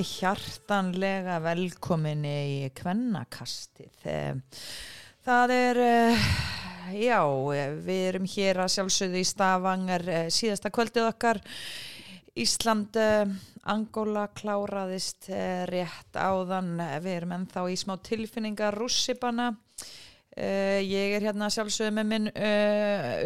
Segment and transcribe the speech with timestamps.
[0.00, 4.06] veriði hjartanlega velkominni í kvennakastið.
[5.24, 6.16] Það er, eh,
[6.96, 7.20] já,
[7.84, 11.40] við erum hér að sjálfsögðu í Stavangar eh, síðasta kvöldið okkar.
[12.34, 13.26] Ísland, eh,
[13.68, 15.28] Angóla kláraðist
[15.68, 19.54] rétt áðan, við erum ennþá í smá tilfinningar rússibana.
[20.34, 22.30] Ég er hérna sjálfsögðu með minn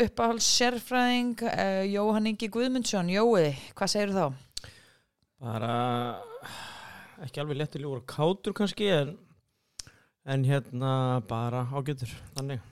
[0.02, 1.38] uppáhalds sérfræðing,
[1.86, 3.12] Jóhann Ingi Guðmundsson.
[3.14, 4.42] Jói, hvað segir þú þá?
[5.44, 6.16] bara
[7.24, 9.16] ekki alveg lettilegur kátur kannski en,
[10.28, 10.94] en hérna
[11.28, 12.62] bara ágjötur þannig.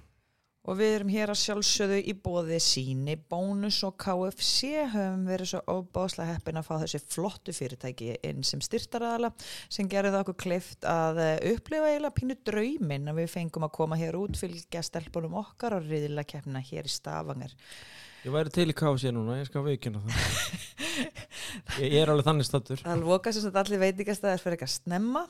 [0.62, 5.62] Og við erum hér að sjálfsögðu í bóði síni, bónus og KFC höfum verið svo
[5.66, 9.32] óbáslega heppin að fá þessi flottu fyrirtæki inn sem styrtaraðala
[9.66, 11.18] sem gerði það okkur kleift að
[11.50, 15.90] upplifa eiginlega pínu draumin að við fengum að koma hér út fylgja stelpunum okkar og
[15.90, 17.58] riðilega keppna hér í Stafangar
[18.22, 20.26] Ég væri til í KFC núna, ég skal veikina það.
[21.82, 25.22] Ég, er alveg þannig stattur Það loka sem allir veitikastæðar fyrir ekki að snemma.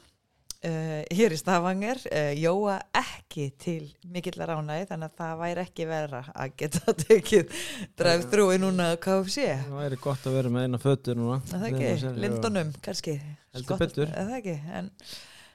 [0.63, 5.87] Uh, hér í Stavanger uh, Jóa ekki til mikillar ánægi þannig að það væri ekki
[5.91, 7.57] vera að geta tekið
[7.99, 9.47] drive-thrúi núna á KFC.
[9.65, 11.39] Það væri gott að vera með eina fötur núna.
[11.49, 13.15] Það ekki, Lindunum kannski.
[13.57, 14.13] Heldur betur.
[14.13, 14.93] en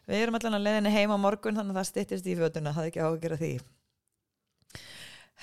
[0.10, 2.92] við erum allan að leðinni heima morgun þannig að það stittist í fötuna, það er
[2.92, 3.54] ekki áhugjur að því.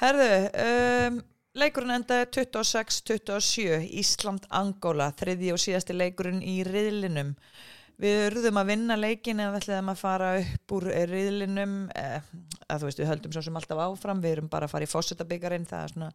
[0.02, 0.28] Herðu,
[0.66, 1.22] um
[1.54, 7.30] Leikurinn endaði 26-27 Ísland-Angóla, þriði og síðasti leikurinn í riðlinum.
[8.02, 12.26] Við urðum að vinna leikin eða ætlaðum að fara upp úr riðlinum, eh,
[12.66, 14.90] að þú veist við höldum svo sem alltaf áfram, við erum bara að fara í
[14.90, 16.10] fósettabíkarinn, það er svona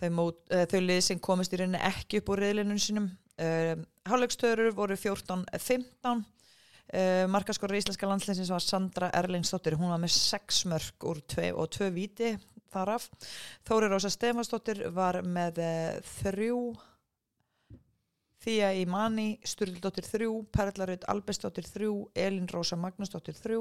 [0.00, 3.10] þau, mót, eh, þau lið sem komist í rauninni ekki upp úr riðlinum sinum.
[3.38, 3.76] Eh,
[4.10, 6.26] Hálegstöður voru 14-15,
[6.90, 11.52] eh, markaskorur í Íslenska landsleisins var Sandra Erlingsdóttir, hún var með 6 mörg úr 2
[11.54, 12.36] og 2 viti
[12.72, 13.08] þaraf.
[13.68, 16.62] Þóri Rósa Stefansdóttir var með eh, þrjú
[18.42, 23.60] Þýja Ímani, Sturldóttir þrjú, Perlarud Albesdóttir þrjú, Elin Rósa Magnúsdóttir þrjú,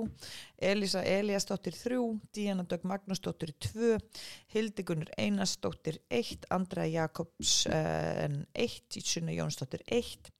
[0.57, 3.99] Elisa Eliasdóttir þrjú, Díana Dögg Magnúsdóttir tvö,
[4.55, 8.25] Hildigunur Einarsdóttir eitt, Andra Jakobs uh,
[8.57, 10.31] eitt, Sunna Jónsdóttir eitt.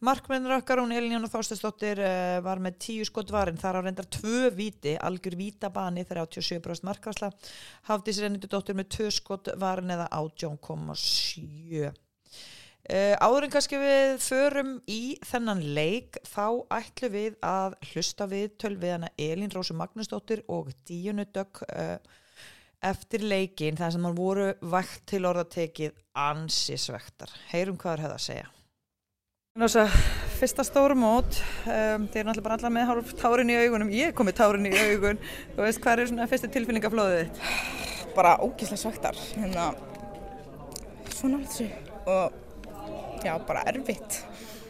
[0.00, 4.48] Markmennur okkar, hún Elin Jónu Þórstasdóttir uh, var með tíu skotvarinn, þar á reyndar tvö
[4.56, 7.28] viti, algjör vítabani þegar 87% markværsla,
[7.90, 11.92] hafði sér ennittu dóttir með tvö skotvarinn eða 18,7.
[12.82, 18.56] Uh, áður en kannski við förum í þennan leik þá ætlum við að hlusta við
[18.58, 22.00] töl við hana Elin Rósu Magnusdóttir og Díunu Dögg uh,
[22.82, 27.30] eftir leikin þar sem hann voru vægt til orðatekið ansi svektar.
[27.52, 28.50] Heyrum hvað er það að segja.
[29.62, 29.86] Nása,
[30.40, 31.38] fyrsta stóru mót,
[31.68, 34.74] um, þeir eru náttúrulega bara allar með tárin í augunum, ég kom með tárin í
[34.74, 35.22] augun,
[35.54, 37.42] þú veist hvað er svona fyrstu tilfinningaflóðið þitt?
[38.16, 39.70] Bara ógíslega svektar, hérna
[41.12, 41.60] svona alls
[42.10, 42.41] og
[43.24, 44.22] já, bara erfitt.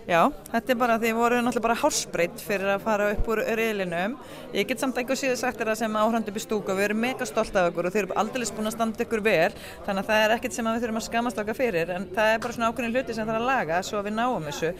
[0.02, 4.16] Já, þetta er bara því voru náttúrulega bara hálsbreytt fyrir að fara upp úr reylinum.
[4.50, 7.02] Ég get samt að síðan sagt þetta sem áhrandu upp í stúku og við erum
[7.04, 9.52] mega stolt af ykkur og þeir eru aldrei búin að standa ykkur vel
[9.86, 12.42] þannig að það er ekkert sem við þurfum að skamast okkar fyrir en það er
[12.42, 14.72] bara svona ákveðin hluti sem það er að laga svo við náum þessu.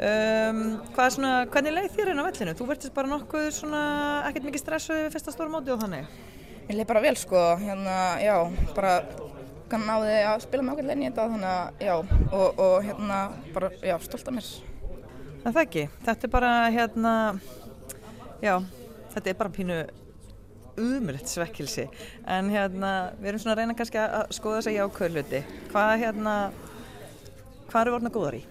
[0.00, 2.56] Um, hvað svona, hvernig leið þér inn á vellinu?
[2.60, 3.82] Þú verðist bara nokkuð svona
[4.28, 6.12] ekkert mikið stressuð við fyrsta stóru móti og þannig?
[6.68, 8.36] Ég leið bara vel sko, hérna, já,
[8.76, 8.94] bara
[9.76, 13.20] hann náði að spila með lenni í þetta þannig að já og, og hérna
[13.54, 14.50] bara já stolt af mér.
[15.40, 17.14] Það það ekki, þetta er bara hérna
[18.44, 18.54] já,
[19.14, 19.78] þetta er bara pínu
[20.80, 21.86] umrætt svekkilsi
[22.30, 25.42] en hérna við erum svona að reyna kannski að skoða þess að jákvöld hluti.
[25.72, 26.34] Hvað hérna
[27.70, 28.42] hvað eru vorna góðar í?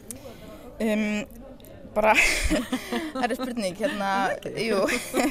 [0.79, 1.05] Um,
[1.95, 2.13] bara,
[3.13, 4.09] það er spurning, hérna,
[4.61, 4.81] jú,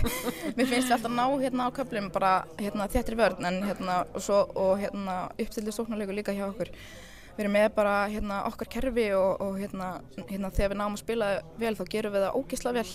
[0.56, 4.24] mér finnst við alltaf ná hérna á köflum bara hérna þettir vörn en hérna og
[4.24, 6.72] svo og hérna uppstillir sóknarlegu líka hjá okkur.
[7.38, 9.92] Við erum með bara hérna okkar kerfi og, og hérna,
[10.26, 12.86] hérna þegar við náum að spila vel þá gerum við það ógisla vel.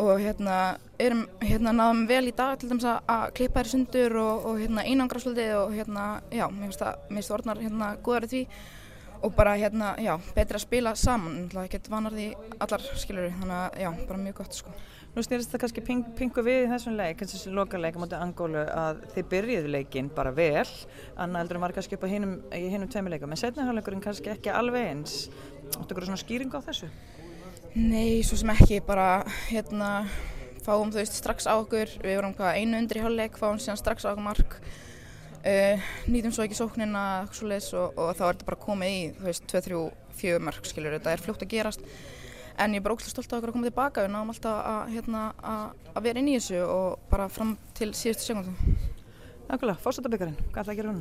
[0.00, 0.56] Og hérna
[1.02, 4.86] erum hérna náðum vel í dag til dæmis að klippa þér sundur og, og hérna
[4.88, 8.44] einangra svolítið og hérna já, mér finnst það, mér finnst það orðnar hérna góðar því
[9.22, 13.78] og bara hérna, já, betur að spila saman getur vanar því allar skilur þannig að,
[13.84, 14.72] já, bara mjög gott sko.
[15.10, 18.60] Nú snýrst það kannski ping, pingu við í þessum leik þessi lokaleik á móti Angólu
[18.62, 20.66] að þið byrjuðu leikin bara vel
[21.18, 25.16] annað eldur var kannski upp á hinum, hinum tveimileikum en setnahjáleikurinn kannski ekki alveg eins.
[25.74, 26.92] Áttu ykkur svona skýring á þessu?
[27.74, 30.06] Nei, svo sem ekki, bara hérna
[30.62, 33.82] fáum þú veist strax á okkur við vorum hvað einu undir í hálfleik, fáum síðan
[33.82, 34.60] strax á okkur mark
[35.40, 39.46] Uh, nýtum svo ekki sóknina og, og þá er þetta bara komið í þú veist
[39.48, 41.86] 2-3-4 mörg skiljur þetta er fljótt að gerast.
[42.60, 44.04] En ég er bara ógst stolt af okkur að koma tilbaka.
[44.04, 47.94] Við náum alltaf að, hérna, að, að vera inn í þessu og bara fram til
[47.96, 48.58] síðustu segundum
[49.50, 51.00] Nákvæmlega, fórsættabíkarinn, hvað ætlaði að gera hún?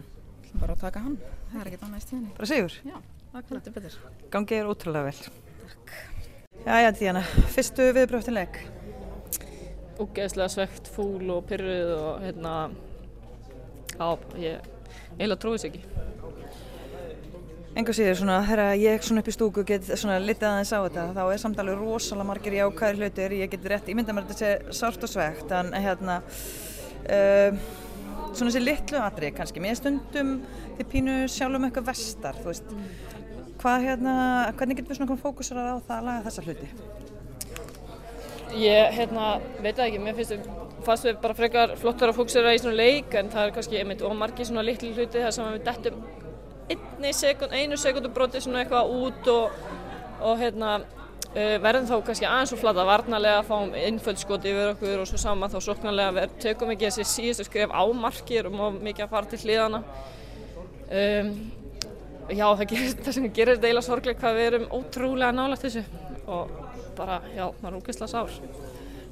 [0.57, 1.17] Bara að taka hann,
[1.51, 2.31] það er ekkert annað í stíðinni.
[2.39, 2.77] Bara sigur?
[2.81, 2.95] Já,
[3.35, 3.97] þetta er betur.
[4.33, 5.35] Gangið er ótrúlega vel.
[5.59, 5.91] Takk.
[6.63, 7.21] Jæja, Díana,
[7.53, 8.57] fyrstu viðbröftinleik?
[10.01, 12.55] Úgeðslega svegt, fúl og pyrruð og hérna,
[13.99, 14.07] já,
[14.39, 14.61] ég
[15.19, 15.81] eiginlega trúi þess ekki.
[17.79, 21.03] Enga síður, svona, þegar ég svona upp í stúku get svona litið aðeins á þetta,
[21.15, 24.39] þá er samt alveg rosalega margir jákæðir hlutir, ég get rétt, ég mynda mér þetta
[24.39, 26.17] sé sárt og svegt, en hérna,
[27.05, 27.59] uh,
[28.33, 30.33] svona þessi litlu atrið kannski, mér stundum
[30.79, 32.73] þið pínu sjálfum eitthvað vestar, þú veist,
[33.61, 34.15] hvað hérna,
[34.57, 36.71] hvernig getum við svona fókusar á það að laga þessa hluti?
[38.57, 39.29] Ég, hérna,
[39.61, 40.51] veit það ekki, mér finnst við,
[40.85, 44.05] fannst við bara frekar flottar að fókusera í svona leik, en það er kannski, einmitt,
[44.05, 45.99] ómargi svona litlu hluti þar sem við dettum
[47.15, 49.59] sekund, einu sekundu broti svona eitthvað út og,
[50.21, 50.79] og hérna,
[51.33, 55.51] uh, verðum þá kannski aðeins og flata varnalega, fáum innföldskot yfir okkur og svo saman
[55.51, 59.41] þá sóknarlega verð, tökum ekki þessi síðustu skref á markir og mikið að fara til
[59.43, 59.83] hliðana.
[60.89, 61.33] Um,
[62.29, 65.85] já, það, gerir, það sem gerir eiginlega sorglega hvað við erum ótrúlega nálagt þessu
[66.29, 66.57] og
[66.97, 68.68] bara, já, maður er ógeðslega sár.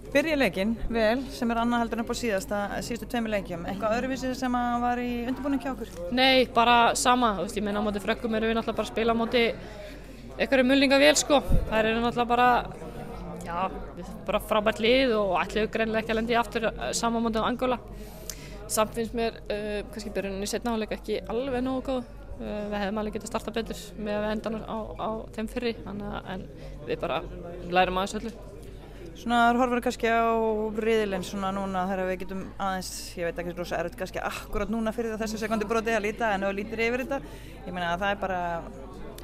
[0.08, 3.66] Byrja leikin, vel, sem er annað heldur en upp á síðasta, síðustu tveimu leikjum.
[3.68, 5.92] Eitthvað öðruvísi sem var í undirbúning hjá okkur?
[6.16, 7.34] Nei, bara sama.
[7.38, 9.44] Þú veist, ég meina á móti frökkum erum við náttúrulega bara að spila á móti
[10.38, 11.42] einhverju mullinga vel, sko.
[11.68, 12.48] Það er náttúrulega bara,
[13.44, 13.60] já,
[14.32, 17.82] bara frábært lið og ætlaðu greinlega ekki að lendi aftur eh, sama mótið á Angola.
[18.72, 22.12] Samt finnst mér, uh, kannski byrjunni setna áleika ekki alveg nógu góð.
[22.38, 25.52] Uh, við hefðum alveg getið að starta betur með að við endan á, á þeim
[25.52, 26.52] fyrri, en
[26.88, 27.22] við bara
[27.72, 28.34] lærum aðeins öllu.
[29.18, 30.30] Svona þú horfur kannski á
[30.78, 34.94] riðilinn svona núna þegar við getum aðeins, ég veit ekki rosa erfitt kannski akkurat núna
[34.94, 37.20] fyrir þessu sekundi broti að líta en þú lítir yfir þetta.
[37.66, 38.42] Ég meina að það er bara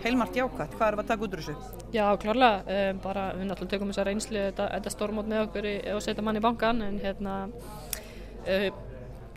[0.01, 0.73] heilmart jákvæmt.
[0.79, 1.77] Hvað er það að taka út úr þessu?
[1.93, 2.79] Já, klárlega.
[2.79, 6.41] Um, bara við náttúrulega tökum þessa reynslu, þetta, þetta stormót með okkur og setja mann
[6.41, 7.37] í bankan en hérna
[8.49, 8.69] uh,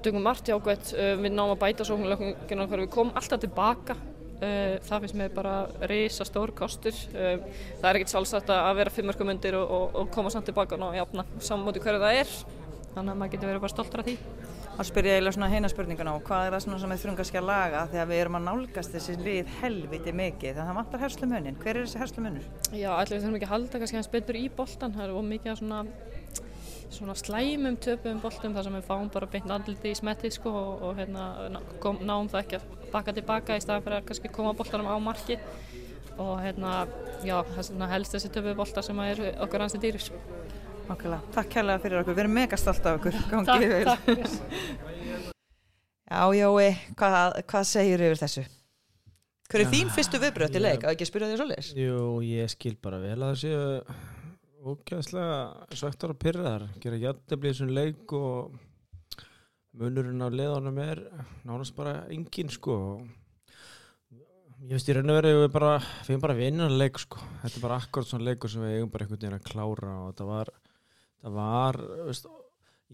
[0.01, 0.97] tökum margt jákvæmt.
[0.97, 4.01] Uh, við náum að bæta sóknuleikuna okkur, við komum alltaf tilbaka
[4.37, 5.55] Uh, það finnst mér bara
[5.89, 6.97] reysa stór kostur.
[7.15, 7.41] Uh,
[7.81, 10.99] það er ekkert sálsagt að vera fimmörkum undir og, og, og koma samt tilbaka og
[10.99, 12.35] jafna sammóti hverju það er.
[12.97, 14.19] Þannig að maður getur verið bara stoltur af því.
[14.77, 17.15] Þá spyr ég eiginlega svona heina spurningun á hvað er það svona sem við þurfum
[17.17, 20.79] kannski að laga þegar við erum að nálgast þessi lið helviti mikið þannig að það
[20.81, 22.51] vantar herslu munin hver er þessi herslu munur?
[22.77, 25.57] Já, allir við þurfum ekki að halda kannski hans betur í boltan það er mikið
[25.63, 25.81] svona
[26.95, 30.85] svona slæmum töpum boltum þar sem við fáum bara beint andliti í smetti sko og,
[30.89, 34.55] og hérna kom, náum það ekki að baka tilbaka í staðan fyrir að kannski koma
[34.57, 35.39] boltanum á marki
[36.17, 36.87] og hérna
[37.27, 40.13] já, það helst þessi töpu boltar sem er okkur hansi dýris
[40.87, 43.17] Okkurlega, takk kærlega fyrir okkur, við erum mega stolt af okkur.
[43.49, 45.33] Takk, takk.
[46.07, 48.45] Já, Jói, hvað, hvað segir yfir þessu?
[49.51, 50.87] Hver er þín fyrstu viðbröð til leik?
[50.87, 51.81] Að ekki spyrja því svolítið?
[51.83, 53.57] Jú, ég skil bara vel að þessu
[54.67, 58.57] ógæðslega svektar og pyrraðar gera jætteflið þessum leik og
[59.77, 61.03] munurinn á leðanum er
[61.47, 62.77] nánast bara engin sko.
[64.67, 65.75] Ég veist ég raun og verið við bara,
[66.07, 67.21] við erum bara vinnan leik sko.
[67.43, 70.09] Þetta er bara akkurat svona leikur sem við eigum bara einhvern veginn að klára og
[70.11, 70.53] þetta var
[71.21, 72.29] það var, veist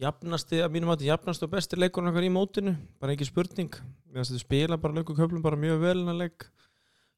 [0.02, 3.72] jafnasti, að mínum átti jafnasti og besti leikur okkar í mótinu, bara ekki spurning.
[4.12, 6.48] Við spila bara leikurköflum bara mjög vel en að leik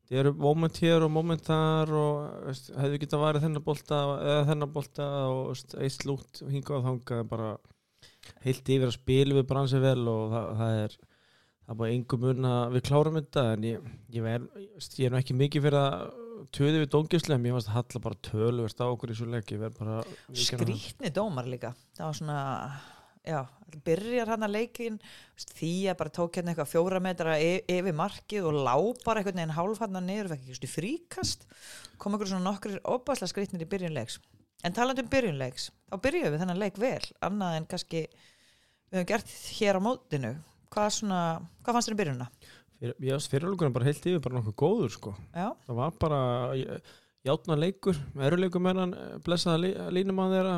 [0.09, 2.19] það eru moment hér og moment þar og
[2.49, 6.85] veist, hefðu getið að vara þennan bolta eða þennan bolta og eitt slútt hinga á
[6.89, 7.55] þanga bara
[8.45, 10.99] heilt yfir að spila við bransi vel og það, það er
[11.65, 14.45] það er bara engum mun að við klárum þetta en ég, ég, ver,
[14.85, 16.03] ég er nú ekki mikið fyrir að
[16.55, 19.29] töði við dóngislega en ég varst að halla bara tölu verðst á okkur í svo
[19.33, 19.53] leik
[20.37, 21.73] Skrítni dómar líka.
[21.97, 22.41] Það var svona
[23.25, 23.41] já,
[23.85, 24.99] byrjar hann að leikin
[25.57, 29.57] því að bara tók hérna eitthvað fjóra metra yfir markið og lá bara einhvern veginn
[29.57, 31.47] hálf hann að niður ekki fríkast,
[31.99, 34.21] kom einhverjum svona nokkur opasla skritnir í byrjunleiks
[34.65, 39.11] en taland um byrjunleiks, þá byrjuðum við þennan leik vel, annað en kannski við höfum
[39.11, 40.35] gert hér á mótinu
[40.75, 41.21] hvað, svona,
[41.65, 42.31] hvað fannst þér í byrjunna?
[42.85, 45.53] Fyrir, fyrirlugunum bara heilt yfir bara nokkuð góður sko já.
[45.67, 46.23] það var bara
[47.25, 50.57] játna leikur, eruleikum er hann blessaða línum á þeirra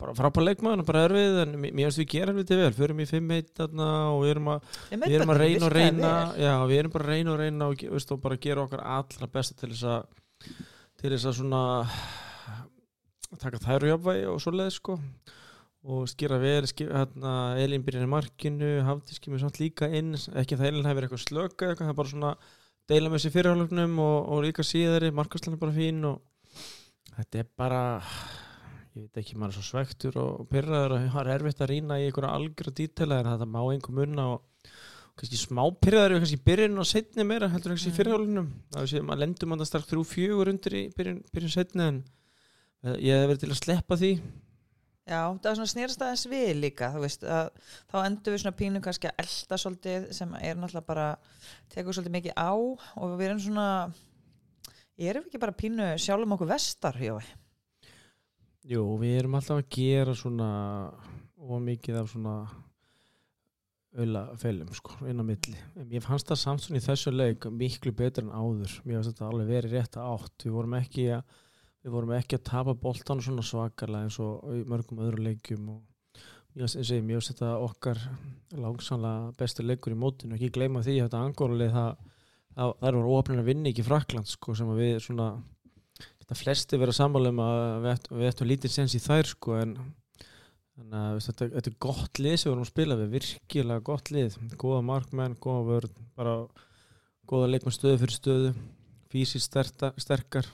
[0.00, 3.08] bara frábæð leikmaður, bara erfið en mér finnst við gera erfið til vel, förum í
[3.10, 7.06] 5-1 og við erum að, við erum að reyna og reyna já, við erum bara
[7.06, 10.08] að reyna og reyna og, veist, og bara gera okkar allra besta til þess að
[11.04, 11.62] til þess að svona
[13.40, 14.98] taka þær og jafnvægi og svo leið sko.
[15.84, 20.70] Og skýra verið, hérna Elin byrjar í markinu, Hafdís kemur samt líka inn, ekki það
[20.70, 22.30] Elin hefur eitthvað slöka eitthvað, það er bara svona
[22.88, 26.64] deila með sér fyrirhálfnum og, og líka síðari, markaslan er bara fín og
[27.18, 27.82] þetta er bara
[28.94, 31.98] ég veit ekki, maður er svo svektur og pyrraður og það er erfitt að rýna
[31.98, 34.68] í einhverja algjörða dítela en það má einhver munna og
[35.18, 37.96] kannski smá pyrraður kannski byrjun og setni meira heldur kannski mm.
[37.98, 41.86] fyrirhálunum það sé, maður lendur mann að starf þrjú fjögur undir í byrjun, byrjun setni
[41.88, 42.00] en
[42.86, 44.14] eh, ég hef verið til að sleppa því
[45.04, 47.50] Já, það er svona snýrstæðins við líka veist, að,
[47.92, 51.08] þá endur við svona pínu kannski að elda svolítið sem er náttúrulega bara
[51.74, 53.68] tekur svolítið mikið á og við erum svona
[54.96, 57.20] erum við ekki bara pínu sjálfum okkur vestar, Jói?
[58.64, 60.46] Jú, við erum alltaf að gera svona
[61.44, 62.34] og mikið af svona
[63.94, 65.58] auðlafeilum sko, inn á milli.
[65.76, 68.78] En Ég fannst það svona í þessu leik miklu betur en áður.
[68.86, 70.46] Mér finnst þetta alveg verið rétt að átt.
[70.46, 71.36] Við vorum ekki að,
[71.84, 76.24] við vorum ekki að tapa boltan svona svakarlega eins og mörgum öðru leikjum og
[76.56, 78.00] ég finnst þetta okkar
[78.56, 80.38] langsamlega besti leikur í mótinu.
[80.38, 82.12] Ekki gleyma því að þetta angóralið það,
[82.56, 85.34] það, það voru ofnir að vinna ekki Frakland sko, sem við svona
[86.34, 89.74] þetta flesti vera sammála um að við ættum, við lítið sens í þær sko en
[90.74, 94.10] þannig að þetta, þetta er gott lið sem við vorum að spila við, virkilega gott
[94.10, 94.38] lið.
[94.58, 96.34] Góða markmenn, góða vörð bara
[97.30, 98.50] góða leikmenn stöðu fyrir stöðu
[99.14, 99.58] fysiskt
[100.02, 100.48] sterkar.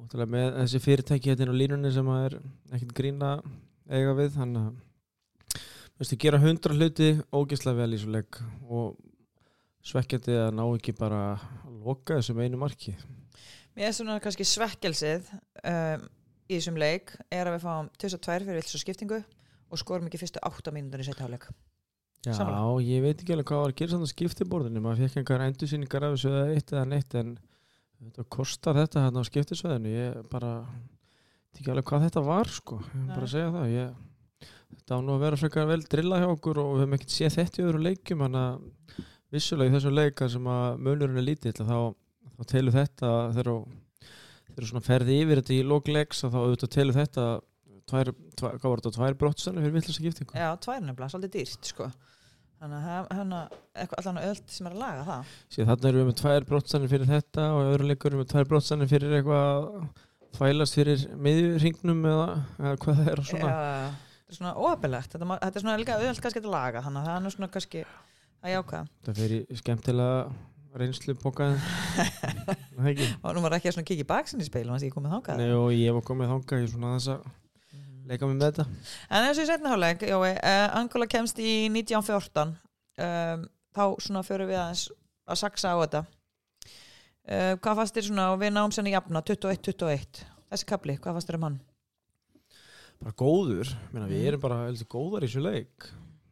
[0.00, 2.36] Og að með þessi fyrirtæki hérna á línunni sem að er
[2.76, 3.32] ekkert grína
[3.88, 5.56] eiga við þannig að
[6.00, 9.00] veist, gera hundra hluti ógeðslega vel í svo leik og
[9.84, 12.94] svekkjandi að ná ekki bara að loka þessum einu marki
[13.78, 16.06] Mér er svona kannski svekkelsið um,
[16.50, 19.20] í þessum leik er að við fáum 22 fyrir vilts og skiptingu
[19.70, 21.46] og skorum ekki fyrstu 8 mínútur í setja hálfleik.
[22.26, 22.80] Já, Sammála.
[22.84, 26.04] ég veit ekki alveg hvað var að gera samt að skiptiborðinu, maður fekk einhver endursýningar
[26.04, 27.30] af þessu eða eitt eða neitt en
[28.00, 32.80] þetta kostar þetta hérna á skiptisveðinu ég bara veit ekki alveg hvað þetta var sko,
[32.82, 33.72] ég vil bara segja það.
[33.72, 37.16] Ég, þetta á nú að vera frekar vel drilla hjá okkur og við höfum ekkert
[37.16, 39.00] séð þetta í öðru leikjum þannig að
[39.30, 41.80] vissulega í þessu leika sem að munurinn er lítill að þá,
[42.40, 43.52] þá telur þetta þegar
[44.50, 47.26] þegar svona ferði yfir þetta í lókleiks að þá auðvitað telur þetta
[47.90, 51.70] tvær, tvær, hvað var þetta, tvær brottstæðinu fyrir villast skiptingu Já, tvær nefnilega, svolítið dýrt
[51.70, 51.88] sko.
[52.60, 53.40] Þannig að hérna,
[53.72, 55.32] eitthvað allan öll sem er að laga það.
[55.54, 58.26] Síðan þarna erum við með tvær brottstæðinir fyrir þetta og í öðru leikur erum við
[58.26, 59.86] með tvær brottstæðinir fyrir eitthvað
[60.36, 62.26] þvælast fyrir miðjurringnum eða,
[62.60, 63.54] eða hvað það er og svona.
[63.54, 65.14] Já, þetta er svona óhefilegt.
[65.14, 67.82] Þetta, þetta er svona öll kannski að laga, þannig að það er nú svona kannski
[68.44, 68.82] að jáka.
[69.08, 70.20] Það fer í skemmtilega
[70.78, 71.60] reynslu bókaðin.
[73.24, 75.40] Og nú var ekki að kikið baksin í speilum að ég komið þákað.
[75.42, 77.24] Nei og ég var komið þangað í svona þess að
[78.10, 78.66] leika mig með þetta.
[79.10, 79.74] En eins og í setna
[80.10, 83.44] Jói, uh, Angola kemst í 1914 um,
[83.76, 84.86] þá svona fyrir við aðeins
[85.30, 90.22] að saksa á þetta uh, hvað fannst þér svona og við náum senni jafna 21-21,
[90.50, 91.58] þessi kapli, hvað fannst þér um hann?
[93.00, 93.74] Bara góður.
[93.94, 94.28] Meina, við Mm.
[94.28, 95.86] erum bara heldur góðar í þessu leik.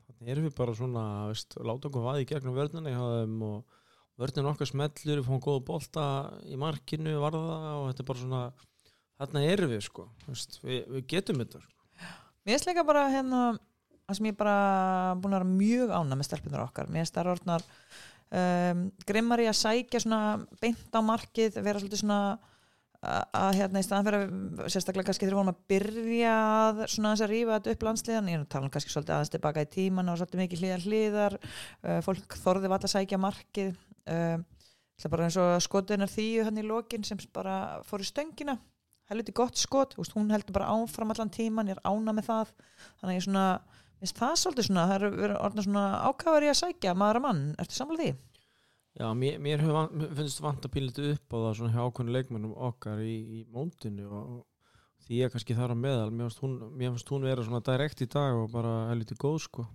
[0.09, 3.78] Þannig erum við bara svona, veist, láta okkur vaði í gegnum haðum og
[4.19, 6.07] vörnin okkar smellur, við fáum góða bolta
[6.49, 8.43] í markinu, varða og þetta er bara svona,
[9.21, 11.75] þarna erum við sko, veist, við, við getum þetta sko.
[12.45, 13.41] Mér finnst líka bara hérna
[14.09, 14.59] það sem ég bara
[15.21, 17.67] búin að vera mjög ána með stelpunar okkar, mér það orðnar
[18.41, 20.21] um, grimmar í að sækja svona
[20.63, 22.21] beint á markið, vera svolítið svona
[22.99, 27.25] að, hérna í staðan fyrir að sérstaklega kannski við vorum að byrja að svona aðeins
[27.27, 28.31] að rífa þetta upp landsliðan.
[28.33, 31.37] Ég er tala um kannski svolítið aðeins tilbaka í tíman og svolítið mikið hliðar hliðar
[31.39, 33.77] uh, fólk þorði vata að sækja markið
[34.09, 38.59] er bara eins og skotunar þýju hann í lokin sem bara fór í stöngina.
[39.09, 42.51] Helviti gott skot, Úst, hún heldur bara áfram allan tíman, ég er ána með það.
[43.01, 43.45] Þannig að ég svona,
[44.03, 47.79] minnst það svolítið svona það er orðna svona ákafari að sækja maður að mann, ertu
[47.79, 48.11] samlega því?
[48.99, 52.17] Já, mér, mér, van- finnst vant að píla þetta upp á það svona hjá ákveðinu
[52.19, 56.11] leikmennum okkar í, í móntinu og, og því ég kannski þar á meðal.
[56.11, 56.57] Mér finnst hún,
[57.15, 59.69] hún vera svona direkt í dag og bara helviti góð sko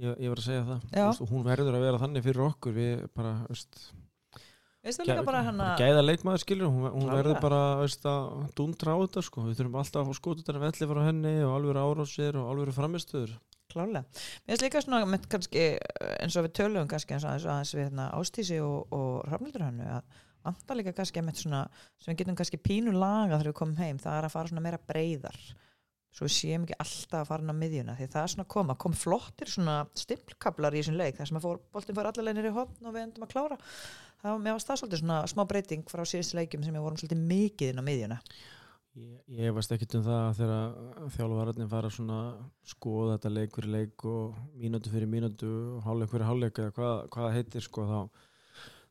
[0.00, 0.86] ég, ég var að segja það.
[0.96, 2.76] Veist, hún verður að vera þannig fyrir okkur.
[2.76, 3.82] Við bara, veist,
[5.04, 9.24] líka bara hérna gæða leikmaður skilur hún, hún verður bara veist, að dúndra á þetta
[9.28, 9.46] sko.
[9.48, 13.38] Við þurfum alltaf að fá skotutar velli frá henni og alveg árásir og alveg framistöður
[13.70, 14.02] klálega,
[14.44, 15.66] mér finnst líka svona með kannski,
[16.20, 19.66] eins og við tölum kannski eins og aðeins, aðeins við hérna, ástísi og, og rafnildur
[19.66, 21.64] hannu að vantar líka kannski með svona,
[22.00, 24.64] sem við getum kannski pínu laga þegar við komum heim, það er að fara svona
[24.64, 25.40] meira breyðar
[26.10, 28.52] svo við séum ekki alltaf að fara inn á miðjuna því það er svona að
[28.54, 32.26] koma, kom flottir svona stimplkablar í þessum leik þar sem að fór, boltin fór allar
[32.26, 33.58] leginir í hotn og við endum að klára.
[34.20, 36.98] Það var, mér varst það svolítið svona smá breyting frá síðustu leikjum sem við vorum
[37.00, 38.18] svolítið mikið inn á miðjuna.
[38.98, 42.18] Ég, ég veist ekkert um það þegar þjálfararnir fara svona
[42.66, 47.04] skoða þetta leik fyrir leik og mínútu fyrir mínútu og hálfleik fyrir hálfleik eða hvað,
[47.14, 48.00] hvað heitir sko þá,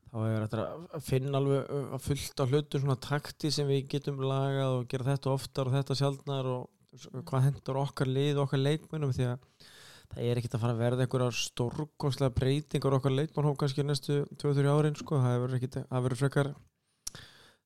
[0.08, 0.64] þá er þetta
[0.96, 4.88] að finna alveg uh, að fullt á hlutum svona takti sem við getum lagað og
[4.88, 6.64] gera þetta oftar og þetta sjaldnar og
[6.98, 9.68] hvað hendur okkar lið og okkar leikmennum því að
[10.10, 14.72] það er ekkert að fara að verða einhverjar stórkostlega breytingar okkar leikmannhóf kannski næstu 2-3
[14.72, 15.20] árin sko.
[15.22, 16.50] Það verður frekar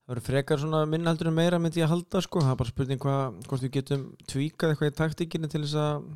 [0.04, 2.56] Það verður frekar svona minna heldur en meira myndi ég að halda sko, það er
[2.60, 6.10] bara spurning hvað, hvort við getum tvíkað eitthvað í taktíkinni til þess að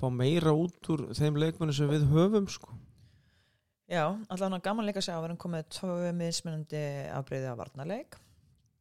[0.00, 2.74] fá meira út úr þeim leikmennu sem við höfum sko.
[3.86, 6.82] Já, allavega gaman líka að erum komið tvö mismunandi
[7.14, 8.18] afbreyði af varnarleik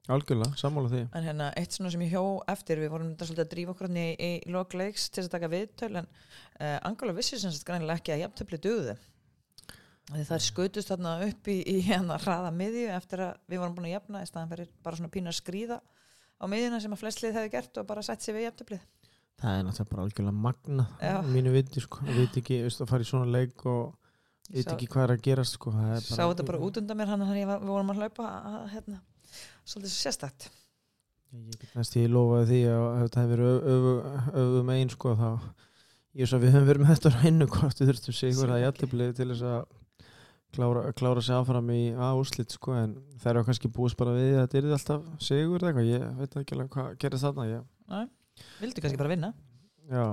[0.07, 1.01] Algjörlega, sammála því.
[1.19, 3.89] en hérna eitt svona sem ég hjó eftir við vorum þetta svolítið að drífa okkur
[3.89, 7.67] hann í, í lokleiks til þess að taka viðtöl en uh, Angola vissi sem sagt
[7.67, 8.95] greinilega ekki að jafntöfli dugði
[10.07, 13.97] Það skutust þarna upp í, í hérna hraða miðju eftir að við vorum búin að
[13.97, 15.81] jafna í staðan fyrir bara svona pínu að skrýða
[16.39, 18.85] á miðjuna sem að flestlið hefði gert og bara sett sér við jafntöflið.
[19.37, 21.17] Það er náttúrulega bara algjörlega magna Já.
[21.27, 23.97] mínu viti sko, veit ekki, veist að fara í svona leik og
[24.47, 27.11] veit Sá- ekki hvað er að gerast sko, er Sá þetta bara út undan mér
[27.11, 29.01] hann ég var, við vorum að hlaupa að, hérna,
[29.67, 30.49] svolítið svo sérstætt.
[31.35, 33.95] Ég get næst ég lofaði því að ef þetta hefur verið öfu,
[34.41, 35.27] öfu megin sko þá
[36.17, 39.09] ég veist að við höfum verið með þetta hennu hvort við þurftum sigur að jættibli
[39.17, 39.59] til þess að
[40.55, 44.47] klára, klára sig áfram í áslit sko en það eru kannski búist bara við að
[44.47, 47.67] þetta er alltaf sigur eða eitthvað, ég veit ekki alveg hvað gerist þarna ég,
[48.61, 49.33] Vildu kannski bara vinna,
[49.89, 50.05] já,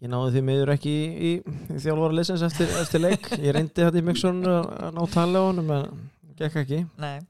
[0.00, 1.32] ég náði því miður ekki í, í,
[1.70, 3.28] í þjálfara leysins eftir, eftir leik.
[3.36, 6.00] Ég reyndi þetta í Mixon að að ná tala á honum en
[6.40, 6.80] gekk ekki.
[7.00, 7.20] Nei.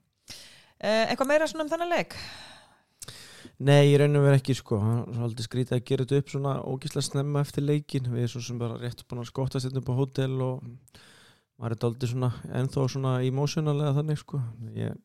[0.80, 2.14] Eh, eitthvað meira svona um þennan leik?
[3.60, 4.78] Nei, ég reynum verið ekki sko.
[4.80, 8.32] Hann er svolítið skrítið að gera þetta upp svona ógíslega snemma eftir leikin við erum
[8.32, 10.62] svo sem bara rétt búin að skottast þetta upp á hótel og
[11.60, 14.40] maður er daldið svona ennþá svona emotionalega þannig sko.
[14.78, 14.96] Ég,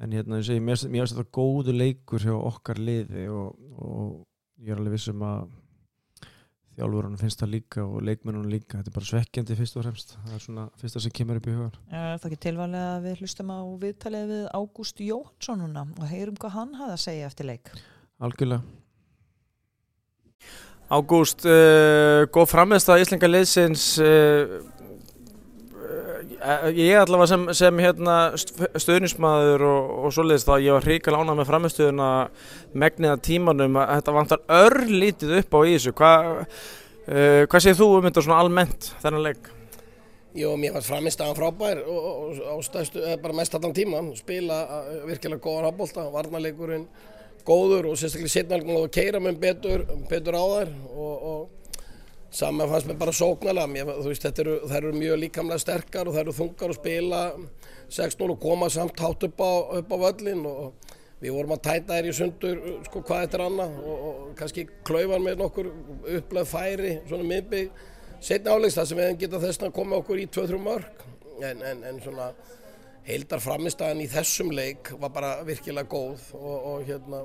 [0.00, 4.72] en hérna ég segi, mér finnst þetta góðu leikur hjá okkar liði og, og ég
[4.72, 5.52] er alveg vissum að
[6.76, 10.36] þjálfurunum finnst það líka og leikmennunum líka, þetta er bara svekkjandi fyrst og fremst, það
[10.36, 13.52] er svona fyrsta sem kemur upp í hugan Er það ekki tilvæglega að við hlustum
[13.52, 17.72] á viðtalið við Ágúst Jóhansson núna og heyrum hvað hann hafði að segja eftir leik?
[18.16, 18.64] Algjörlega.
[20.86, 24.75] Ágúst, uh, góð framist að Íslenga liðsins uh, uh,
[26.76, 31.50] ég allavega sem, sem hérna, stöðnismæður og, og svoleiðis þá ég var hrika lánað með
[31.50, 32.08] framistöðuna
[32.76, 36.12] megniða tímanum að þetta vantar örlítið upp á í þessu Hva,
[36.44, 39.52] uh, hvað segir þú um þetta svona almennt þennan leik?
[40.36, 44.62] Jó, mér fannst framistæðan frábær og, og, og stæstu, eða bara mest allan tíman spila
[45.08, 46.88] virkilega góðan hafbólta varnarleikurinn
[47.46, 51.55] góður og sérstaklega setnalgum og keira með betur, betur á þær og
[52.30, 53.66] saman fannst mér bara sóknarlega.
[53.70, 57.22] Mér, veist, eru, þær eru mjög líkamlega sterkar og þær eru þungar að spila
[57.88, 61.96] 6-0 og koma samt hátt upp á, upp á völlin og við vorum að tæta
[61.96, 65.70] þær í sundur sko hvað þetta er annað og, og kannski klaufan með nokkur
[66.18, 67.84] upplega færi, svona miðbygg
[68.20, 71.04] setna álegs það sem við hefum getað þess að koma okkur í 2-3 mörg
[71.46, 72.30] en, en, en svona
[73.06, 77.22] heildar framistæðan í þessum leik var bara virkilega góð og, og hérna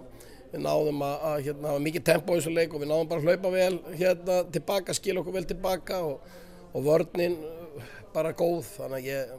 [0.52, 3.22] við náðum að, að hérna, hafa mikið tempo í þessu leik og við náðum bara
[3.22, 6.36] að hlaupa vel hérna tilbaka, skila okkur vel tilbaka og,
[6.72, 9.34] og vörninn uh, bara góð þannig að ég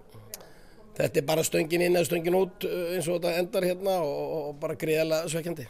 [0.96, 4.34] þetta er bara stöngin inn eða stöngin út uh, eins og þetta endar hérna og,
[4.40, 5.68] og bara greiðlega svekkjandi.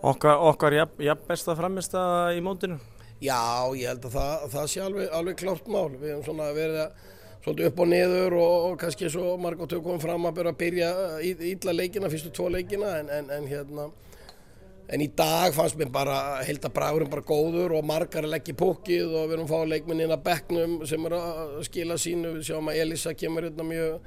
[0.00, 1.94] Okkar, okkar jafn, jafn besta framist
[2.32, 2.78] í mótinu?
[3.20, 5.90] Já, ég held að það, það sé alveg, alveg klárt mál.
[5.92, 7.08] Við hefum svona verið að
[7.44, 10.60] svolítið upp og niður og, og kannski svo margótt hefur komið fram að byrja að
[10.62, 10.88] byrja
[11.24, 13.86] í, ítla leikina, fyrstu tvo leikina en, en, en hérna
[14.90, 19.12] en í dag fannst mér bara held að bragurum bara góður og margar í pókið
[19.14, 22.34] og við erum að fá leikminn inn að bekknum sem er að skila sínu.
[22.38, 24.00] Við sjáum að Elisa kemur hérna mjög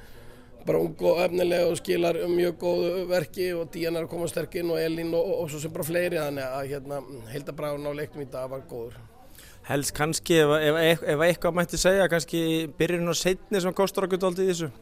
[0.68, 4.72] bara ung og efnilega og skilar mjög góðu verki og Díana er að koma sterkinn
[4.72, 6.20] og Elin og, og, og svo sem bara fleiri.
[6.20, 9.00] Þannig að hérna, held að bragurinn á leiknum í dag var góður.
[9.64, 12.42] Helst kannski ef, ef, ef eitthvað mætti segja kannski
[12.80, 14.74] byrjun og setni sem kostur okkur aldrei þessu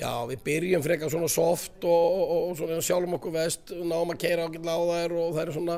[0.00, 4.22] Já, við byrjum frekar svona soft og, og, og svona sjálfum okkur vest náum að
[4.22, 5.74] keira á þær og það er svona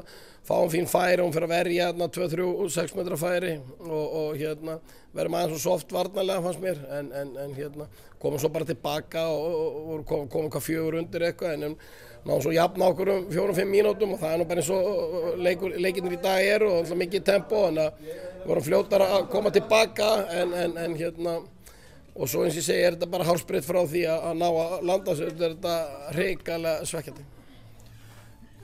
[0.47, 4.77] fáum fín færi og hún fyrir að verja hérna 2-3-6 metra færi og, og hérna
[5.15, 7.89] verðum aðeins svo soft varnarlega fannst mér en, en, en hérna
[8.23, 11.77] komum svo bara tilbaka og komum kom hvað fjögur undir eitthvað en
[12.23, 16.15] náðum svo jafn okkur um fjórum-fimm mínútum og það er nú bara eins og leikinnir
[16.15, 20.55] í dag eru og mikið tempo en að við vorum fljótar að koma tilbaka en,
[20.79, 21.41] en hérna
[22.13, 24.49] og svo eins og ég segi er þetta bara hálsbreytt frá því að, að ná
[24.49, 25.77] að landa þetta er þetta
[26.19, 27.25] reikalega svekkjandi?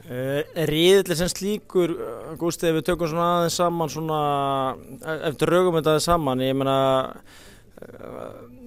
[0.08, 4.20] Uh, Ríðileg sem slíkur, uh, Gústi, ef við tökum svona aðeins saman svona,
[5.28, 6.76] eftir raugum þetta aðeins saman, ég meina,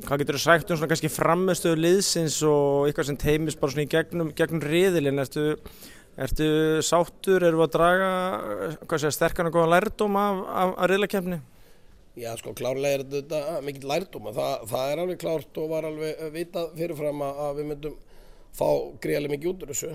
[0.05, 3.87] hvað getur þú sagt um svona kannski framistöðu liðsins og eitthvað sem teimis bara svona
[3.87, 5.47] í gegnum, gegnum ríðilinn, ertu,
[6.21, 6.51] ertu
[6.85, 8.11] sáttur, eru að draga,
[8.85, 11.41] hvað segja, sterkan og góða lærdóm af, af, af ríðilegkefni?
[12.21, 16.19] Já, sko, klárlega er þetta mikill lærdóm, það, það er alveg klárt og var alveg
[16.36, 17.95] vitað fyrirfram að við myndum
[18.53, 18.67] fá
[19.01, 19.93] greiðlega mikið út úr þessu.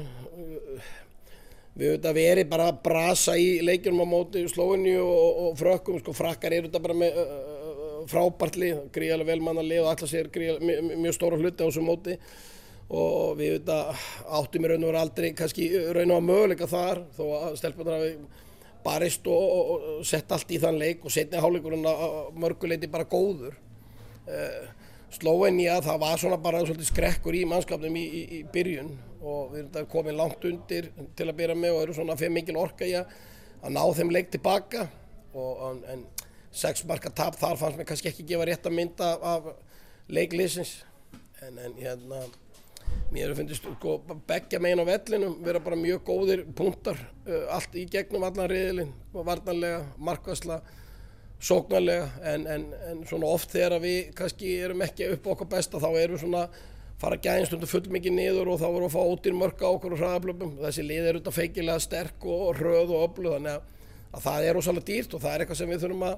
[1.77, 5.61] Við höfum þetta verið bara að brasa í leikjum á móti slóinni og, og, og
[5.61, 10.11] frökkum, sko frakkar eru þetta bara með uh, frábært lið, gríðarlega velmanna lið og alltaf
[10.11, 10.65] sér mjög,
[10.97, 12.17] mjög stóra hluti á þessum móti.
[12.87, 16.71] Og við höfum þetta áttum í raun og veru aldrei kannski raun og að möguleika
[16.75, 18.43] þar þó að stelpunar hafi
[18.87, 23.09] barist og, og, og sett allt í þann leik og setni háleikurinn að mörguleiti bara
[23.11, 23.59] góður.
[24.27, 24.65] Uh,
[25.17, 28.91] Slóinja það var svona bara svolítið skrekkur í mannskapnum í, í, í byrjun
[29.23, 32.59] og við erum komið langt undir til að byrja með og eru svona fyrir mikil
[32.61, 34.87] orka í að ná þeim leik tilbaka
[35.37, 36.05] og, en
[36.57, 39.49] sex marka tap þar fannst mér kannski ekki gefa rétt að mynda af
[40.13, 40.79] leikliðsins
[41.45, 42.23] en, en hérna
[43.15, 47.87] mér fundist sko, begja megin á vellinum vera bara mjög góðir punktar uh, allt í
[47.91, 50.61] gegnum allan riðilinn varnarlega, markvæsla
[51.39, 55.91] sóknarlega en, en, en svona oft þegar við kannski erum ekki upp okkar besta þá
[55.93, 56.47] erum við svona
[57.01, 59.95] fara gæðinstundu full mikið niður og þá erum við að fá ódýr mörg á okkur
[59.95, 63.69] og hraðablöfum þessi lið er auðvitað feikilega sterk og röð og öflug þannig að,
[64.17, 66.17] að það er ósalega dýrt og það er eitthvað sem við þurfum að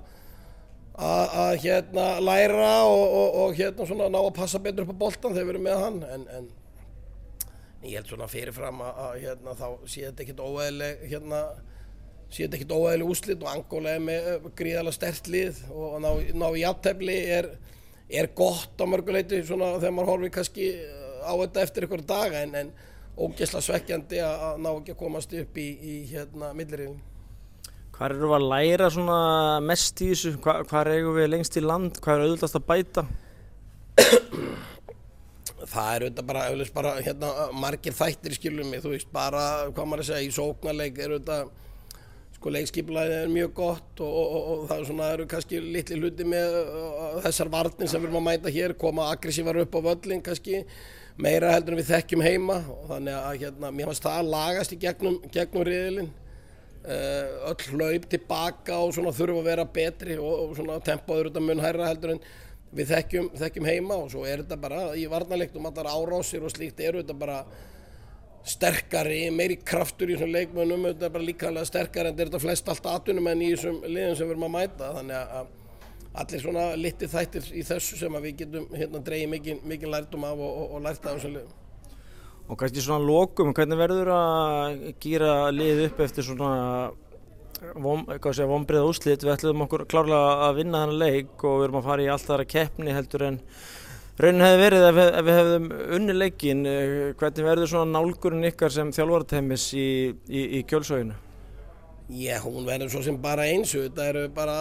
[0.99, 5.03] að, að hérna læra og, og, og hérna svona ná að passa betur upp á
[5.05, 6.49] boltan þegar við erum með hann en, en
[7.87, 11.43] ég held svona fyrirfram að, að hérna þá sé þetta ekkert óæðileg hérna
[12.29, 16.11] sé þetta ekkert óæðileg úslit og Angola er með eh, gríðalega stert lið og ná,
[16.35, 17.53] ná í aftefli er,
[18.11, 20.71] er gott á mörguleiti svona þegar maður horfið kannski
[21.23, 22.75] á þetta eftir ykkur daga en, en
[23.19, 26.99] ógesla svekkjandi að, að ná ekki að komast upp í, í hérna millirriðin.
[27.99, 28.89] Hvað eru að læra
[29.67, 30.37] mest í þessu?
[30.39, 31.97] Hvað, hvað eigum við lengst í land?
[31.99, 33.03] Hvað er auðvitað að bæta?
[35.69, 36.45] Það er auðvitað bara,
[36.77, 39.41] bara hérna, margir þættir skilum mig, þú veist, bara
[39.73, 41.51] hvað maður að segja, í sóknarleik er auðvitað
[42.37, 46.29] sko leikskiplaðið er mjög gott og, og, og það er svona, eru kannski litli hluti
[46.37, 50.23] með uh, þessar varnir sem við erum að mæta hér, koma aggressívar upp á völlin
[50.23, 50.63] kannski,
[51.19, 54.79] meira heldur en við þekkjum heima og þannig að hérna, mér finnst það að lagast
[54.79, 56.13] í gegnum, gegnum riðilinn,
[56.87, 61.89] öll hlaup tilbaka og svona þurfa að vera betri og, svona tempóður þetta mun hærra
[61.91, 62.23] heldur en
[62.73, 66.81] við þekkjum, þekkjum heima og svo er þetta bara í varnarleiktum allar árásir og slíkt
[66.85, 67.43] eru þetta bara
[68.49, 72.69] sterkari, meiri kraftur í þessum leikmönnum, þetta er bara líkalega sterkari en þetta er flest
[72.73, 75.55] allt atunum en í þessum liðum sem við erum að mæta þannig að
[76.19, 80.53] allir svona litið þættir í þessu sem við getum hérna dreyið mikið lærdum af og,
[80.63, 81.68] og, og lært af þessum liðum.
[82.49, 86.53] Og kannski svona lokum, hvernig verður að gýra lið upp eftir svona
[87.77, 92.05] vonbreið úslit, við ætlum okkur klárlega að vinna þennan leik og við erum að fara
[92.05, 93.39] í allt þaðra keppni heldur en
[94.19, 98.75] raunin hefði verið ef, ef við hefðum unni leikin, eh, hvernig verður svona nálgurinn ykkar
[98.75, 99.89] sem þjálfartæmis í,
[100.31, 101.19] í, í kjölsóginu?
[102.09, 104.55] Já, hún verður svo sem bara einsu, þetta eru bara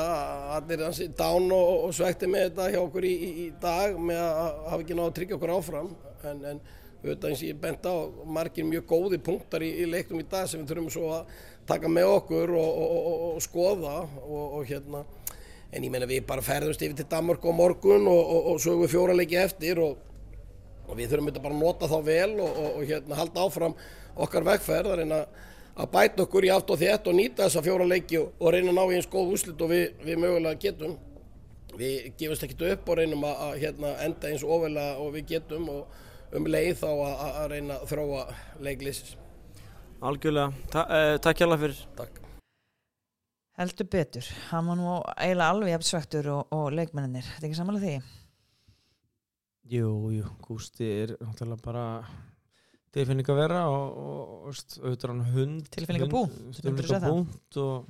[0.58, 3.14] allir hansi dán og, og svekti með þetta hjá okkur í,
[3.46, 5.94] í dag með að hafa ekki náðu að tryggja okkur áfram.
[6.28, 6.60] En, en
[7.12, 7.96] auðvitað eins og ég bent á
[8.38, 11.92] margir mjög góði punktar í, í leiknum í dag sem við þurfum svo að taka
[11.92, 15.04] með okkur og, og, og skoða og hérna.
[15.72, 18.78] En ég meina við bara ferðumst yfir til Danmark á morgun og, og, og svo
[18.82, 19.98] við fjóra leiki eftir og,
[20.88, 23.76] og við þurfum þetta bara að nota þá vel og hérna halda áfram
[24.18, 25.20] okkar vegferð að reyna
[25.78, 28.78] að bæta okkur í aft og þétt og nýta þessa fjóra leiki og reyna að
[28.80, 30.96] ná í eins góð úslit og við, við mögulega getum.
[31.78, 35.68] Við gefumst ekkert upp og reynum að, að hérna, enda eins ofalega og við getum
[35.70, 36.00] og
[36.36, 38.22] um leið þá að, að reyna að þróa
[38.68, 39.16] leiklýsis
[39.98, 41.78] Algjörlega, Ta eh, takk hjá það fyrir.
[41.98, 42.18] Takk.
[43.58, 47.88] Heldur betur, hann var nú eiginlega alveg jafnsvektur og, og leikmennir, þetta er ekki samanlega
[47.88, 48.18] því?
[49.74, 51.86] Jú, jú, Gústi er náttúrulega bara
[52.94, 56.22] tilfinning að vera og, og auðvitað hann hund Tilfinningabú,
[56.60, 57.90] tilfinningabúnt og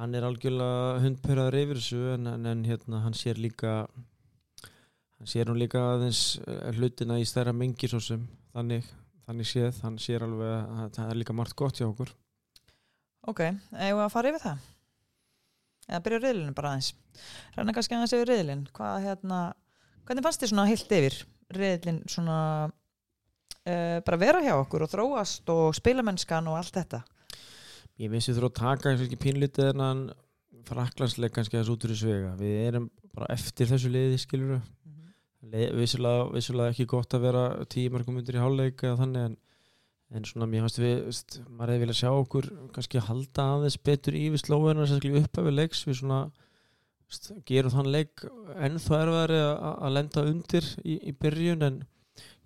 [0.00, 3.82] hann er algjörlega hundpörðar yfir þessu en, en, en hérna hann sér líka
[5.18, 8.88] hann sér nú líka aðeins eh, hlutina í stærra mengi svo sem þannig,
[9.26, 12.14] þannig séð, hann sér alveg að það er líka margt gott hjá okkur.
[13.28, 14.66] Ok, eigum við að fara yfir það?
[15.88, 16.92] eða byrja riðlinu bara aðeins.
[17.56, 19.40] Rannar kannski aðeins yfir riðlin hvað hérna,
[20.08, 21.18] hvernig fannst þið svona heilt yfir
[21.56, 27.02] riðlin svona uh, bara vera hjá okkur og þróast og spilamennskan og allt þetta?
[27.98, 30.02] Ég vissi þú þurfa að taka eins og ekki pínlítið en hann
[30.68, 34.60] fraklansleik kannski aðeins út úr í svega við erum bara eftir þessu liði skiluru.
[35.38, 39.36] Vissulega, ekki gott að vera tíu markum undir í háluleik eða þannig en
[40.08, 44.16] en svona mér fannst við veist, maður hefði viljað sjá okkur kannski halda aðeins betur
[44.16, 48.24] í við slóðuna sérstaklega upp af við leiks við svona veist, gerum þann leik
[48.56, 51.82] ennþá erfæri að lenda undir í, í byrjun en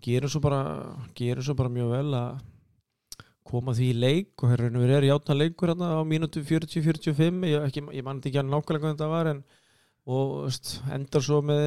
[0.02, 0.62] gerum svo bara
[1.18, 2.42] gerum svo bara mjög vel að
[3.46, 7.78] koma því í leik og hérna við erum játna leikur hérna á mínutu 40-45 ég,
[7.78, 9.44] ég mann ekki alveg nákvæmlega hvað þetta var en
[10.10, 11.66] og veist, endar svo með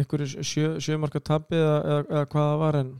[0.00, 2.90] einhverju sjö, sjömarka tabbi eða, eða, eða hvað það var en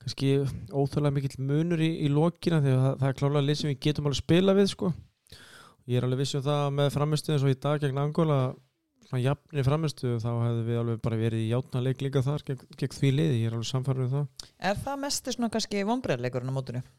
[0.00, 0.30] kannski
[0.72, 3.82] óþjóðlega mikill munur í, í lokina því að það, það er klálega lið sem við
[3.84, 4.92] getum alveg spila við sko.
[5.90, 8.40] ég er alveg vissum það með framistuðu eins og í dag gegn Angola
[9.10, 12.64] svona jafnir framistuðu þá hefðu við alveg bara verið í játna leik líka þar gegn,
[12.80, 16.52] gegn því liði, ég er alveg samfarið um það Er það mestu svona kannski vonbreðleikurinn
[16.52, 16.90] á mótunum?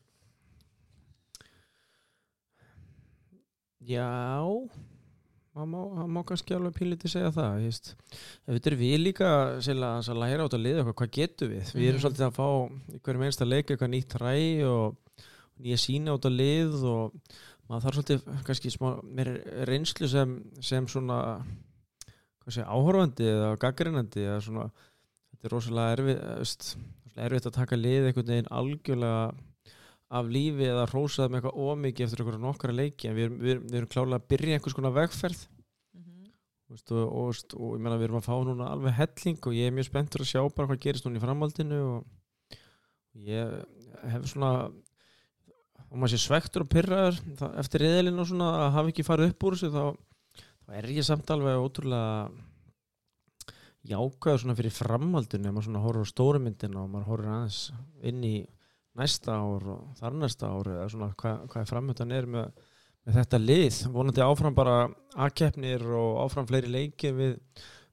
[3.81, 4.11] Já
[5.51, 7.65] það má, kannski alveg pínlítið segja það
[8.71, 9.31] er við líka
[10.13, 12.03] að læra át að liða okkar, hvað getur við við erum mm.
[12.05, 12.47] svolítið að fá
[12.95, 14.35] í hverjum einsta leik eitthvað nýtt ræ
[14.69, 15.25] og
[15.61, 17.35] nýja sína át að lið og
[17.67, 19.33] maður þarf svolítið kannski smá meir
[19.67, 21.19] reynslu sem, sem svona
[22.47, 26.73] sé, áhorfandi eða gaggrinandi eða svona þetta er rosalega rosalega
[27.21, 29.23] erfitt að taka lið einhvern veginn algjörlega
[30.11, 33.53] af lífi eða rósað með eitthvað ómikið eftir okkur nokkara leiki en við erum, við
[33.53, 35.43] erum, við erum klálega að byrja einhvers konar vegferð.
[36.71, 39.55] Veist, og, og, veist, og ég meina við erum að fá núna alveg helling og
[39.55, 42.61] ég er mjög spenntur að sjá bara hvað gerist núna í framhaldinu og
[43.27, 43.57] ég
[44.11, 44.51] hef svona
[45.91, 47.19] og maður sé svektur og pyrraður
[47.59, 49.83] eftir reyðilinn og svona að hafa ekki farið upp úr þessu þá,
[50.63, 52.31] þá er ég samt alveg ótrúlega
[53.91, 57.61] jákaður svona fyrir framhaldinu ef maður svona horfður á stórumyndina og maður horfður aðeins
[58.07, 58.35] inn í
[58.99, 62.51] næsta ár og þar næsta ár eða svona hvað, hvað framhöndan er með
[63.07, 64.75] með þetta lið, vonandi áfram bara
[65.25, 67.39] aðkeppnir og áfram fleiri leiki við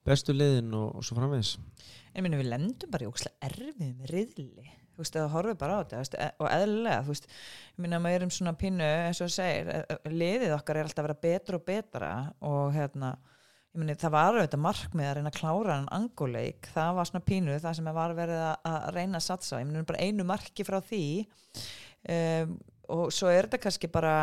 [0.04, 1.54] bestu liðin og, og svo framvegis.
[2.12, 4.74] En minni við lendum bara í ókslega erfið með riðli.
[4.98, 7.28] Þú veist, eða horfið bara á þetta e- og eðlilega, þú veist
[7.78, 11.08] minna maður erum svona pínu, eins og segir e- e- liðið okkar er alltaf að
[11.08, 12.12] vera betra og betra
[12.50, 13.12] og hérna
[13.80, 17.56] minni það var auðvitað markmið að reyna að klára en anguleik, það var svona pínu
[17.62, 21.04] það sem var verið að, reyna að satsa ég minni bara einu marki frá því.
[22.08, 22.54] Um,
[22.94, 24.14] og svo er þetta kannski bara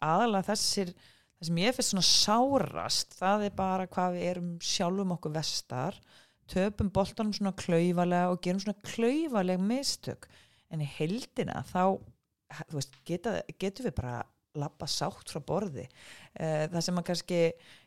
[0.00, 5.14] aðalega þessir það sem ég finnst svona sárast það er bara hvað við erum sjálfum
[5.16, 6.00] okkur vestar.
[6.50, 10.26] Töpum boltanum svona klaufalega og gerum svona klaufaleg mistök.
[10.70, 11.96] En í heldina þá
[12.74, 14.20] veist, geta, getum við bara
[14.58, 15.86] lappa sátt frá borði.
[16.34, 17.40] Eh, það sem að kannski,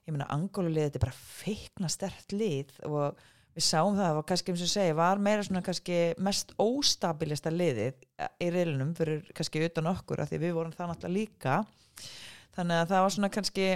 [0.08, 3.20] ég meina angólulegð þetta er bara feikna stert lið og
[3.54, 8.08] við sáum það og kannski eins og segja var meira svona kannski mest óstabilista liðið
[8.42, 11.60] í reilunum fyrir kannski utan okkur af því við vorum það náttúrulega líka.
[12.56, 13.68] Þannig að það var svona kannski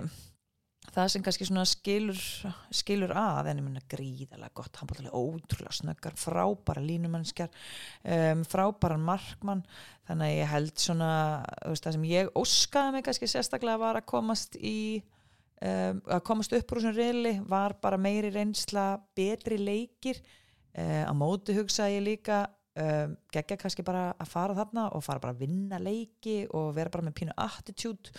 [0.96, 2.22] það sem kannski svona skilur
[2.74, 9.06] skilur að en ég minna gríðalega gott hann búið ótrúlega snöggar frábæra línumannskjar um, frábæran
[9.06, 9.66] markmann.
[10.08, 11.12] Þannig að ég held svona
[11.66, 14.78] veist, það sem ég óskaði mig kannski sérstaklega var að komast í
[15.62, 20.22] um, að komast upp úr þessum reyli var bara meiri reynsla betri leikir.
[20.78, 22.46] Uh, á móti hugsaði ég líka
[22.84, 26.94] um, geggja kannski bara að fara þarna og fara bara að vinna leiki og vera
[26.94, 28.14] bara með pínu attitude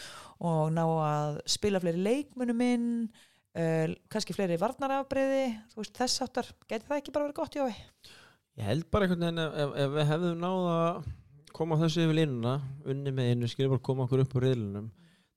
[0.45, 6.53] og ná að spila fleiri leikmunum inn uh, kannski fleiri varnarafbreyði þú veist þess áttar,
[6.69, 7.73] geti það ekki bara verið gott Jói?
[8.59, 11.11] Ég held bara einhvern veginn ef, ef, við hefðum náð að
[11.59, 12.55] koma þessu yfir línuna
[12.87, 14.89] unni með einu, skilja bara koma okkur upp úr riðlunum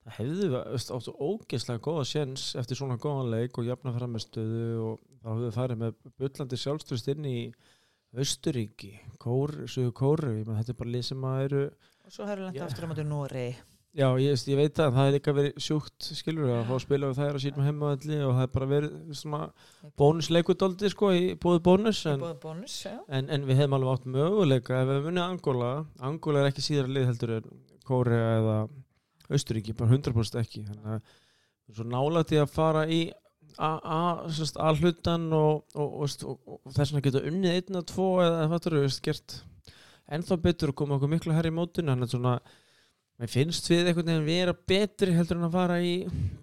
[0.02, 0.62] það hefðu
[0.98, 5.82] áttu ógeðslega góða séns eftir svona góðan leik og jafna framistöðu og þá hefðu farið
[5.84, 7.36] með bullandi sjálfströst inn í
[8.12, 12.60] Östuríki, Kór, Suðu Kóru þetta er bara lið sem að eru og svo hefur lendið
[12.60, 12.66] Já.
[12.68, 13.46] aftur á móti Nóri
[13.92, 17.10] Já, ég, ég veit að það hefði ekki verið sjúkt skilur að fá að spila
[17.10, 19.42] við þær að sínum heimaðalli og það hefði bara verið svona
[20.00, 24.88] bónusleikudóldi sko í búið bónus en, bónus, en, en við hefðum alveg átt möguleika ef
[24.88, 25.74] við hefum unnið Angola
[26.08, 27.52] Angola er ekki síðar lið heldur en
[27.88, 28.56] Kórea eða
[29.32, 30.66] Austuríki, bara 100% ekki.
[30.68, 31.12] Þannig að
[31.68, 33.02] við svo nálægt í að fara í
[33.62, 38.72] A-hlutan og, og, og, og, og þess vegna geta unnið einn og tvo eða þetta
[38.72, 39.38] eru gert
[40.12, 42.36] ennþá betur og koma okkur miklu herri í þannig að svona
[43.22, 45.94] mér finnst við einhvern veginn vera betri heldur en að fara í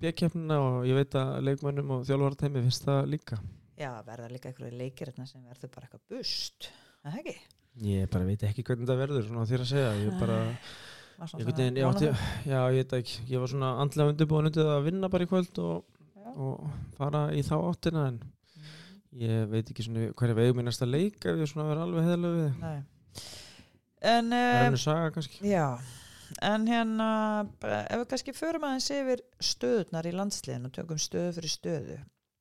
[0.02, 3.38] bjökkjafnina og ég veit að leikmönnum og þjálfartæmi finnst það líka
[3.78, 7.37] já, verða líka einhverju leikir sem verður bara eitthvað bust er það ekki?
[7.88, 10.38] ég bara veit ekki hvernig það verður svona þér að segja ég bara
[11.18, 12.12] svona einhvern veginn, ég, átti,
[12.46, 15.31] já, ég veit ekki ég var svona andlega undirbúin undir það að vinna bara í
[15.31, 15.87] kvöld og.
[16.37, 16.67] Og
[16.99, 18.19] fara í þá áttina en
[19.19, 22.43] ég veit ekki svona hverja vegum í næsta leik ef ég svona verið alveg heðalega
[22.43, 22.61] við.
[22.62, 22.83] Nei.
[24.12, 25.67] en það er uh, henni saga kannski já
[26.45, 27.09] en hérna
[27.64, 31.99] ef við kannski förum aðeins yfir stöðunar í landsliðin og tökum stöðu fyrir stöðu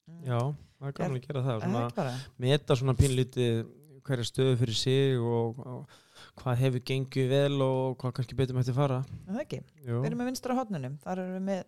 [0.08, 0.22] Mm.
[0.24, 0.38] já,
[0.80, 3.58] það er gaman að gera það svona, meta svona pínlítið
[4.08, 5.98] hverja stöðu fyrir sig og, og
[6.40, 9.60] hvað hefur gengið vel og hvað kannski betur mætti fara Er það ekki?
[9.84, 9.98] Jú.
[9.98, 11.66] Við erum með vinstra hodnunum, þar erum við með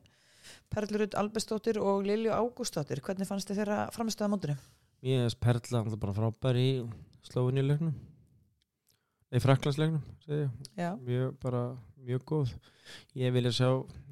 [0.74, 4.60] Perlurud Albestóttir og Lilju Ágústóttir hvernig fannst þið þeirra framistöða mótinu?
[5.06, 6.70] Ég er perla alltaf bara frábær í
[7.30, 7.94] slóinjuleiknum
[9.30, 9.38] Nei,
[10.74, 11.60] Já, mjög, bara
[12.02, 12.54] mjög góð.
[13.14, 13.68] Ég vilja sjá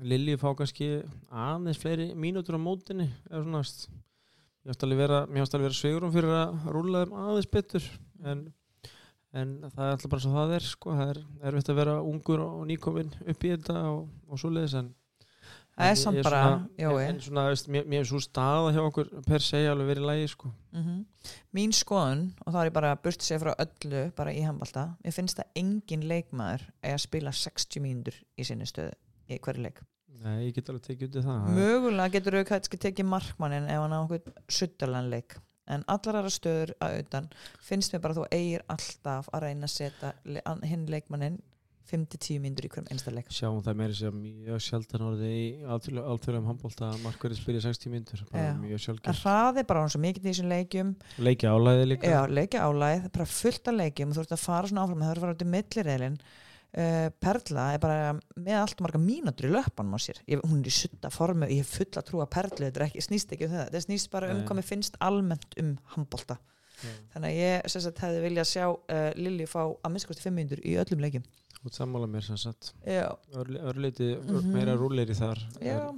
[0.06, 0.90] Lilji fá kannski
[1.34, 3.64] aðeins fleiri mínútur á mótinni eða svona
[4.68, 7.90] ég átti alveg vera, mér vera sveigurum fyrir að rúla þeim aðeins betur.
[8.22, 8.46] En,
[9.34, 12.46] en það er alltaf bara svo það er sko, það er erfitt að vera ungur
[12.46, 14.94] og nýkominn upp í þetta og, og svo leiðis en
[15.78, 16.42] það er samt bara
[17.08, 20.32] en svona, veist, mér, mér er svo staða hjá okkur per se alveg verið lægi
[20.34, 20.52] sko.
[20.76, 21.04] Mm
[21.52, 25.12] Mín skoðun, og þá er ég bara burti sig frá öllu bara í handbalta ég
[25.12, 28.94] finnst að engin leikmaður er að spila 60 mínútur í sinni stöðu
[29.28, 29.82] í hverju leik.
[30.24, 33.84] Nei, ég get alveg tekið út í það Mögulega getur þau kannski tekið markmannin ef
[33.84, 35.36] hann á okkur suttarlan leik.
[35.68, 37.28] En allar aðra stöður að utan
[37.68, 40.14] finnst mér bara að þú eigir alltaf að reyna að setja
[40.64, 41.42] hinn leikmannin
[41.90, 43.30] 5-10 myndur í hverjum einsta leik.
[43.34, 45.46] Sjáum það meiri sem mjög sjaldan orðið í
[45.76, 48.24] alþjóðum handbólta að markverði spyrir 60 myndur,
[48.64, 49.22] mjög sjálfgjörn.
[49.22, 50.92] hraði bara hann svo mikið í þessum leikjum.
[51.28, 52.12] Leikja álæði líka.
[52.12, 54.84] já, leikja álæð, það er bara fullt af leikjum og þú ert að fara svona
[54.84, 56.20] áfram, það er að fara út í millireilin
[56.78, 60.22] uh, Perla er bara með allt marga mínútur í löpanum á sér.
[60.28, 63.08] Ég, hún er í sutta formu, ég hef fulla trú að Perlu þetta er ekki,
[63.08, 66.40] snýst ekki um það, þetta snýst bara um hvað mér finnst almennt um handbólta
[67.14, 70.76] þannig að ég sagt, hefði viljað sjá uh, Lilju fá að minnskosti 5 mínútur í
[70.82, 71.26] öllum leikjum
[71.66, 72.74] Út sammála mér sem sagt.
[73.36, 74.52] Örliti, Mhm.
[74.54, 75.38] meira rúleiri þar.
[75.62, 75.90] Já,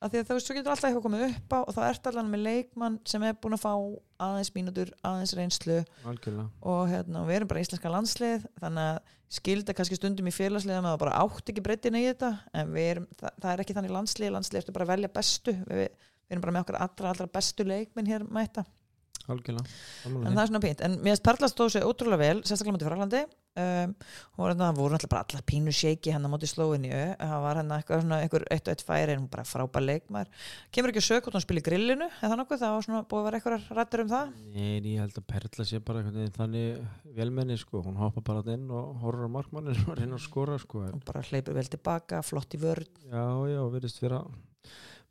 [0.00, 2.42] af því að þú getur alltaf eitthvað komið upp á og þá ert allan með
[2.46, 3.72] leikmann sem er búin að fá
[4.20, 6.50] aðeins mínútur, aðeins reynslu Algjörlega.
[6.62, 10.94] og hérna, við erum bara íslenska landslið þannig að skilda kannski stundum í félagsliðum að
[10.94, 14.32] það bara átt ekki breytin í þetta en erum, það, það er ekki þannig landslið
[14.32, 17.64] landslið ertu bara að velja bestu við, við erum bara með okkar allra, allra bestu
[17.64, 18.64] leikminn hér mæta,
[19.28, 19.64] Algjörlega.
[19.64, 22.76] en Sammála það er svona pínt en mér finnst Perla stóð sér ótrúlega vel sérstaklega
[22.76, 23.22] mútið Fraklandi
[23.58, 23.94] um,
[24.38, 27.74] og það voru náttúrulega bara allar pínu shaky hann á móti Slóiníu, það var hann
[27.76, 30.30] eitthvað svona einhver eitt og eitt færi en hún bara frábær leikmar
[30.74, 33.20] kemur ekki að sög hvort hún spila í grillinu eða nokkuð, það var svona búið
[33.20, 34.34] að vera eitthvað rættur um það.
[34.54, 38.44] Nei, en ég held að Perla sé bara veginn þannig velmenni sko, hún hoppa bara
[38.54, 40.84] inn og horfur á markmannin og reyna að skora sko.
[40.88, 43.62] En, og bara hleypur vel tilbaka, flott í vörð Já, já,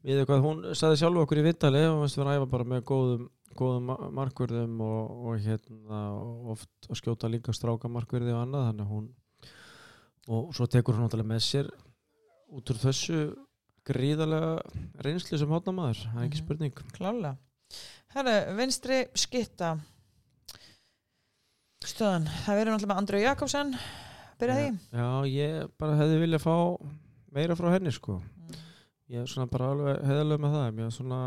[0.07, 3.25] við eitthvað, hún saði sjálf okkur í vittali og að æfa bara með góðum
[3.57, 6.01] góðum ma- markverðum og, og hérna
[6.53, 9.07] oft að skjóta líka stráka markverði og annað, þannig að hún
[10.27, 11.69] og svo tekur hún náttúrulega með sér
[12.53, 13.19] út úr þessu
[13.87, 14.51] gríðarlega
[15.05, 16.45] reynslu sem hotnamaður, það er ekki Mhm.
[16.45, 16.81] spurning.
[16.97, 17.37] Klálega
[18.15, 19.77] Herru, vinstri skitta
[21.87, 23.73] stöðan, það verður náttúrulega með Andreu Jakobsen.
[24.37, 24.67] Byrja því.
[24.93, 26.55] Já, ég bara hefði viljað fá
[27.33, 28.19] meira frá henni sko
[29.11, 31.21] ég er svona bara alveg heðalega með það mér er svona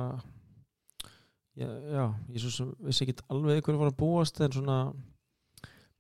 [1.61, 4.81] ég, já, ég svo sem vissi ekki alveg ykkur var að búast en svona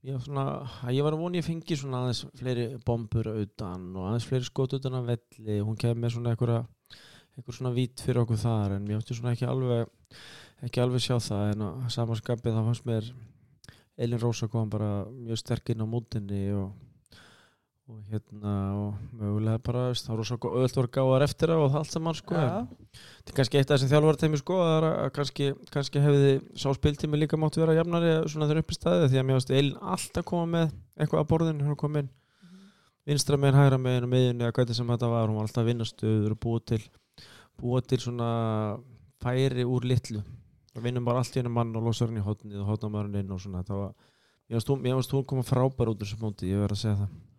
[0.06, 0.44] ég var svona,
[0.86, 4.48] að ég var að vona ég fengi svona aðeins fleiri bombur utan og aðeins fleiri
[4.48, 5.58] skot utan af velli.
[5.60, 6.62] Hún kemur svona einhverja
[7.36, 9.90] einhver svona vít fyrir okkur þar en mér átti svona ekki alveg
[10.64, 11.44] ekki alveg sjá það.
[11.52, 13.10] En á samanskapið það fannst mér
[14.00, 16.72] Elin Rósa kom bara mjög sterk inn á mótinni og
[17.90, 21.72] og hérna og mögulega bara veist, það var svo öll voru gáðar eftir það og
[21.72, 24.86] það allt saman sko en þetta er kannski eitt af þessum þjálfarteimi sko að, það
[24.90, 29.08] að kannski, kannski hefði sá spiltími líka mátt vera jafnari svona þegar upp í staði
[29.10, 32.10] því að mér varst Elin alltaf koma með eitthvað að borðinu hún kom inn.
[33.08, 35.70] Vinstra meginn, hægra meginn og miðjunni eða hvernig sem þetta var, hún var alltaf að
[35.70, 36.82] vinna stöður og búa til
[37.60, 38.28] búa til svona
[39.24, 40.22] færi úr litlu.
[40.76, 43.34] Og vinnum bara allt í henni mann og losar henni í hotnið og hotnamaðurinn inn
[43.34, 43.96] og svona þetta var
[44.50, 47.29] mér varst hún, hún koma frábær út úr þessu móti, ég verð að segja það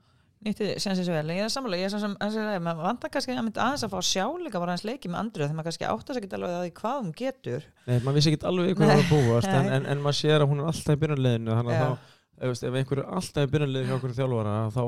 [0.46, 3.34] nýttið sem sé svo vel, ég er sammála ég er sem sem maður vantar kannski
[3.36, 5.68] að mynda aðeins að fá að sjá líka bara hans leiki með Andreu þegar maður
[5.70, 7.68] kannski áttast ekki alveg að því hvað hún getur.
[7.86, 10.40] Nei, maður vissi ekki alveg ykkur Nei, var að búast en, en, en maður sér
[10.42, 13.52] að hún er alltaf í byrjanleginu þannig að þá, ef, ef einhver er alltaf í
[13.54, 14.84] byrjanleginu hjá okkur þjálfara þá,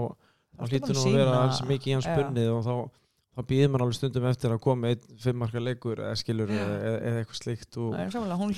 [0.58, 2.16] þá hlýtur nú að vera alls mikið í hans Já.
[2.18, 2.76] spunnið og þá,
[3.38, 7.22] þá býðir maður alveg stundum eftir að koma einn fimmmarka leikur eða skilur eða, eða
[7.22, 7.78] eitthvað slíkt
[8.42, 8.58] hún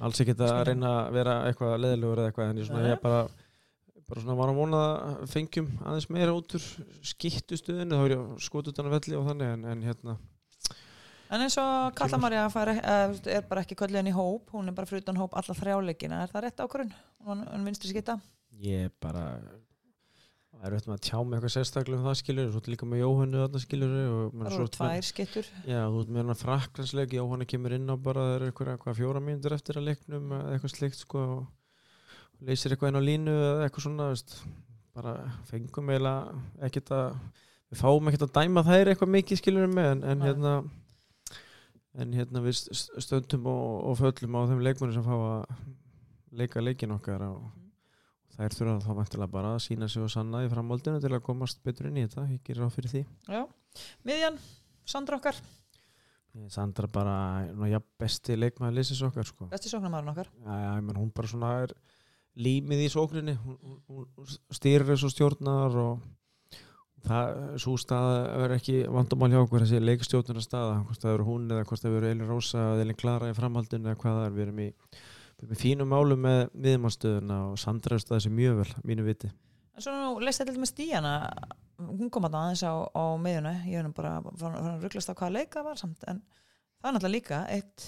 [0.00, 3.22] alls ekki að reyna að vera eitthvað leðilegur eða eitthvað en ég, svona, ég bara,
[4.10, 6.66] bara svona var að vona að fengjum aðeins meira út úr
[7.12, 10.18] skittustuðinu þá er ég skot utan að velli og þannig en, en hérna
[11.30, 14.88] En eins og Kallamarja fær, uh, er bara ekki köllin í hóp, hún er bara
[14.90, 16.90] fyrir utan hóp alla þrjáleikina, er það rétt ákvörun?
[17.22, 18.16] Hún er vinstri skita?
[18.60, 19.22] ég bara
[20.50, 22.88] það er veit maður að tjá mig eitthvað sérstaklega um það skilur og svo líka
[22.90, 25.46] með Jóhannu þarna skilur og Það eru tvær skittur.
[25.70, 28.98] já, þú ert með hann að fraklansleik Jóhannu kemur inn á bara það er eitthvað,
[28.98, 31.22] fjóra mínútur eftir að leiknum eða eitthvað slikt sko
[32.46, 34.34] leysir eitthvað inn á línu eða eitthvað svona veist,
[34.96, 35.14] bara
[35.50, 37.08] fengum eiginlega ekkert að
[37.70, 40.54] við fáum ekkert að dæma þær eitthvað mikið skilur með en, en hérna
[42.00, 45.62] en hérna við st- stöndum og, og föllum á þeim leikmunum sem fá að
[46.40, 47.48] leika leikin okkar og
[48.36, 51.62] þær þurfa þá vantilega bara að sína sig og sanna í framhaldinu til að komast
[51.66, 53.02] betur inn í þetta ég gerir á fyrir því
[53.34, 53.42] Já.
[54.06, 54.38] Miðjan,
[54.90, 55.36] Sandra okkar,
[56.50, 57.16] Sandra bara
[57.70, 59.48] ja, besti leikmaður lýsis okkar sko.
[59.50, 60.30] besti sóknarmaðurinn okkar.
[60.46, 61.74] já, já, menn, hún bara svona er
[62.38, 63.36] límið í sókninni.
[63.42, 64.08] Hún, hún,
[64.54, 66.02] stýrir þessu stjórnar og
[67.06, 68.10] það, svo stað
[68.44, 71.96] er ekki vandamál hjá okkur þessi leikstjórnuna staða, hvort það eru hún eða hvort það
[71.98, 74.68] eru Elin Rósa eða Elin Klara í framhaldinu eða hvað það er, við erum í,
[75.40, 79.06] við erum í fínum málum með viðmannstöðuna og Sandra er staðið sér mjög vel, mínu
[79.06, 79.32] viti.
[79.76, 81.16] En svo nú leist þetta til með stíjana,
[81.88, 85.64] hún kom að aðeins á, á miðjunu, ég hef bara að rugglast á hvaða leika
[85.64, 86.20] var samt, en
[86.80, 87.86] það er náttúrulega líka eitt,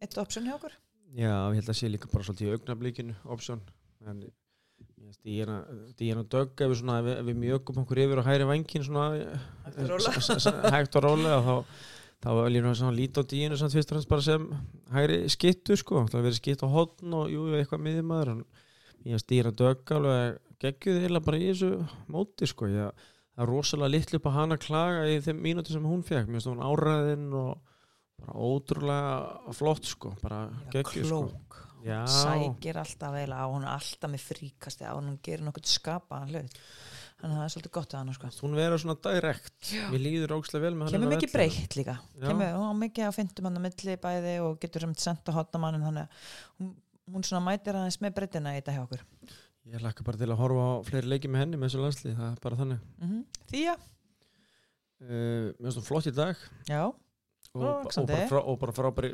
[0.00, 0.76] eitt option hjá okkur.
[1.16, 3.62] Já, ég held að sé líka bara svolítið í augnablíkinu option
[4.06, 4.26] en
[5.24, 5.62] Díana,
[5.96, 9.06] Díana Dögg ef við, svona, ef við, við mjögum okkur yfir og hæri vangin svona
[10.74, 11.38] Hægt og rólega.
[11.46, 11.54] þá,
[12.24, 14.44] þá vil ég nú svona líta á Díanu samt fyrst og fremst bara sem
[14.92, 16.04] hæri skittu sko.
[16.12, 18.44] Það verið skitt á hotn og jú, eitthvað miðjumæður en
[19.08, 21.72] ég stýra dögg alveg geggjuð eða bara í þessu
[22.12, 22.68] móti sko.
[22.68, 26.28] Ég, það er rosalega litlu upp að hana klaga í þeim mínúti sem hún fekk
[26.28, 27.56] mér finnst hún áræðin og
[28.18, 30.14] bara ótrúlega flott sko.
[30.22, 31.48] Bara geggjuð sko.
[31.86, 32.02] Já.
[32.10, 36.56] sækir alltaf vel á hún er alltaf með fríkasti á hún gerir nokkuð skapaðan hlut.
[37.18, 38.30] Þannig að það er svolítið gott að hann sko.
[38.42, 41.96] hún vera svona direkt mér líður ógslag vel með hann kemur mikið breytt líka.
[42.18, 45.54] Kemur hún mikið að fyndum hann að milli bæði og getur sem senda að
[46.58, 46.74] hún,
[47.14, 49.04] hún svona mætir aðeins með breytina í þetta hjá okkur.
[49.68, 52.30] Ég lakka bara til að horfa á fleiri leiki með henni með þessu landslið, það
[52.30, 52.86] er bara þannig.
[53.02, 53.74] Mm Þýja,
[55.02, 56.48] uh, mér finnst hún flott í dag.
[56.70, 56.82] Já
[57.58, 59.12] og, og, bara, frá, og bara frábæri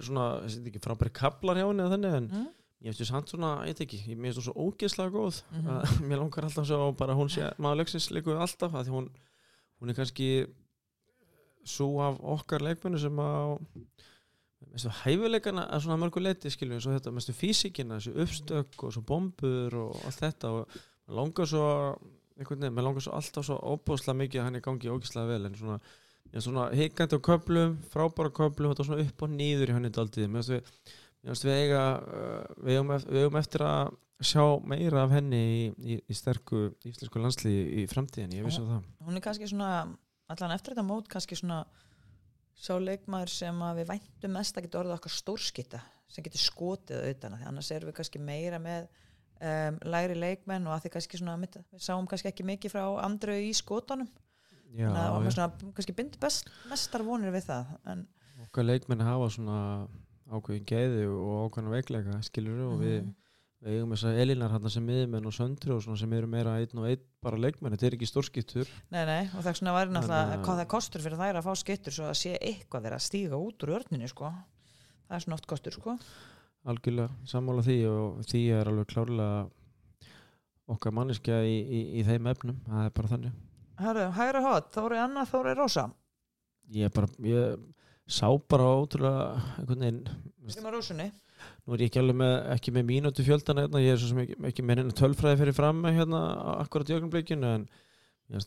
[0.84, 2.46] frábæri kaplar hjá henni þannig en mm.
[2.84, 5.42] ég veist þess hann svona, ég veit ekki ég mér finnst hún svo ógeðslega góð
[5.50, 5.68] Mhm.
[5.76, 8.96] að mér langar alltaf svo að bara hún sé maður leiksins leikur alltaf að því
[8.98, 9.08] hún,
[9.80, 10.28] hún er kannski
[11.64, 13.56] svo af okkar leikmennu sem á
[14.72, 18.92] mestu hæfuleikana að svona mörgu leiti skilur eins og þetta mestu físikina, þessu uppstök og
[18.96, 20.78] svo bombur og allt þetta og
[21.14, 21.66] langar svo
[22.34, 25.46] einhvern veginn, mér langar svo alltaf svo óbúslega mikið að hann er gangi ógislega vel
[25.46, 25.76] en svona,
[26.38, 29.88] er svona hikandi á köplum frábæra köplum, þetta er svona upp og nýður í hann
[29.88, 30.48] í daldið, mér
[31.24, 32.80] finnst við eiga uh, við
[33.22, 38.36] eigum eftir að sjá meira af henni í, í, í sterku íslensku landslið í framtíðin,
[38.38, 38.90] ég vissi um það.
[39.06, 39.70] hún er kannski svona
[40.30, 41.64] allan eftir þetta mót kannski svona
[42.54, 45.80] sá leikmaður sem að við væntum mest að geta orðið okkar stórskita
[46.10, 47.46] sem getur skotið auðvitað því.
[47.50, 51.82] Annars erum við kannski meira með um, lægri leikmenn og að því kannski svona við
[51.82, 54.10] sáum kannski ekki mikið frá andreu í skotanum
[54.74, 58.06] Já, þannig að maður svona kannski bindi best, mestar vonir við það en
[58.48, 59.58] okkar leikmenn hafa svona
[60.34, 63.12] ákveðin geiði og ákveðin veikleika skilur og við, Mhm.
[63.64, 66.56] við eigum þess að Elinar hann sem miðmenn og söndri og svona sem eru meira
[66.58, 69.74] einn og einn bara leikmenn, þetta er ekki stórskiptur Nei, nei, og það er svona
[69.78, 72.38] væri náttúrulega Þannig að- hvað það kostur fyrir þær að fá skittur svo að sé
[72.40, 74.32] eitthvað verið að stíga út úr örninu sko.
[75.08, 75.98] það er svona oft kostur sko.
[76.66, 79.50] algjörlega sammála því og því er alveg klárlega
[80.68, 83.32] okkar manneskja í, í, í þeim efnum það er bara þannig
[83.80, 85.88] Herru, hægra hot, Þóri Anna, Þóri Rósa.
[86.74, 87.58] Ég, bara, ég
[88.06, 89.26] sá bara ótrúlega
[89.58, 91.12] einhvern veginn
[91.64, 94.20] nú er ég ekki alveg með, ekki með mínútu fjöldana hérna, ég er svo sem
[94.22, 96.20] ekki, ekki með henni tölfræði fyrir fram hérna
[96.60, 97.66] akkurat í ögnumleikinu en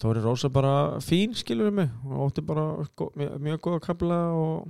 [0.01, 0.73] Þóri Rósa bara
[1.05, 2.65] fín skilur mig og ótti bara
[3.38, 4.69] mjög góða kabla og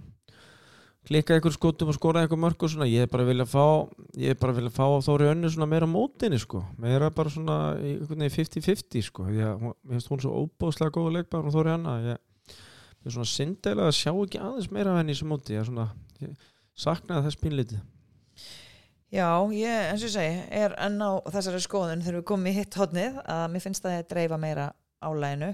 [1.07, 3.63] klikka ykkur skotum og skora ykkur mörg og svona, ég er bara vilja fá
[4.19, 7.93] ég er bara vilja fá Þóri önnu svona meira mótinni sko, meira bara svona í
[7.95, 9.27] einhvern veginn 50-50 sko.
[9.31, 12.17] Því að hún- hún svo óbóðslega góða leikbar og Þóri Anna, ég,
[13.05, 15.69] er svona syndilega að sjá ekki aðeins meira af henni í þessu móti, ég er
[15.71, 15.87] svona
[16.21, 16.35] ég
[16.75, 17.79] saknaði þess pínlítið
[19.07, 22.55] Já, ég, eins og ég segi, er enn á þessari skoðun þegar við komum í
[22.57, 24.65] hitt hotnið að mér finnst það að dreifa meira
[24.99, 25.53] álæginu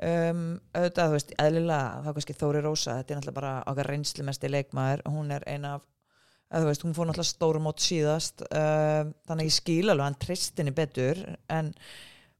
[0.00, 4.50] um, auðvitað, þú veist, eðlilega þá kannski Þóri Rósa, þetta er náttúrulega bara okkar reynslumesti
[4.52, 5.84] leikmaður, hún er ein af
[6.52, 10.04] að þú veist, hún fór náttúrulega stórum mót síðast um, þannig að ég skil alveg
[10.04, 11.70] hann tristinni betur en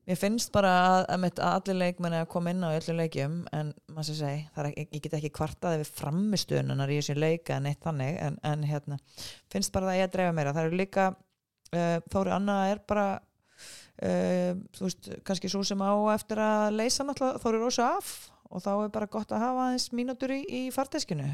[0.04, 3.36] mér finnst bara að, að, að allir leikmenni að koma inn á í öllum leikjum
[3.56, 7.80] en maður er, ekki- ég get ekki kvartaði við framistuðunar í þessu leika en eitt
[7.86, 8.98] þannig, en, en hérna
[9.52, 10.52] finnst bara það ég að dreifa meira.
[10.58, 13.06] Það eru líka uh, Þóri Anna er bara
[14.00, 18.12] uh, þú veist, kannski svo sem á eftir að leysa náttúrulega Þóri Rósa af
[18.52, 21.28] og þá er bara gott að hafa aðeins mínútur í, í farteskinu.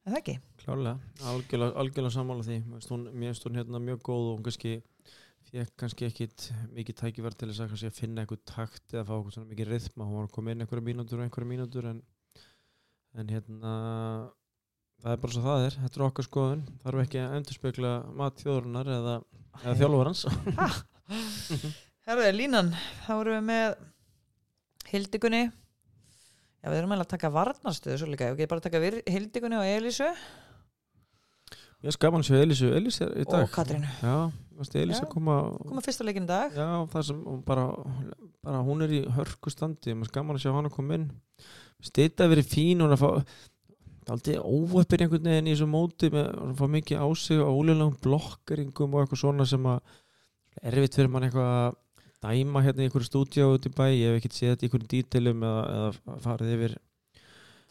[0.00, 0.36] En það ekki?
[0.62, 0.98] Klárlega,
[1.32, 2.58] algjörlega, algjörlega sammála því.
[2.88, 4.78] Hún, mér finnst hún hérna mjög góð og kannski
[5.50, 6.46] fekk kannski ekkit
[6.76, 10.06] mikið tækifært til þess að, kannski finna eitthvað takt eða fá mikið rithma.
[10.06, 12.02] Hún var að koma inn einhverja mínútur og einhverja mínútur en,
[13.18, 13.74] en hérna
[15.00, 16.64] það er bara svo það er, þetta er okkar skoðun.
[16.84, 19.14] Þarf ekki að endurspegla mat þjóðurinnar eða,
[19.62, 20.26] eða þjálfarans
[22.10, 22.70] Herðu, línan,
[23.06, 23.80] þá erum við með
[24.90, 25.42] Hildigunni.
[26.60, 28.80] Já, við erum eiginlega að taka varnarstöðu svo líka, við getum bara taka
[29.14, 30.08] Hildigunni og Elísu.
[31.80, 33.46] Ég skaman sér Elísu, Elísu er í dag.
[33.46, 34.16] Og Katrínu Já,
[34.68, 34.98] Já.
[35.00, 36.52] að koma koma fyrsta leikin í dag.
[36.52, 37.64] Já, það sem hún bara,
[38.44, 41.06] bara hún er í hörku standi, maður skaman að sjá hann að koma inn.
[41.80, 43.40] Stýta verið fín hún er að fá
[44.14, 47.96] aldrei óöppir einhvern veginn í þessu móti með að fá mikið á sig og ólegum
[48.04, 49.80] blokkeringum og eitthvað svona sem að
[50.70, 51.78] erfitt fyrir mann eitthvað að
[52.20, 54.90] dæma hérna í einhverju stúdíu út í bæ, ég hef ekkert séð þetta í einhverjum
[54.92, 56.74] dítilum eða, eða farið yfir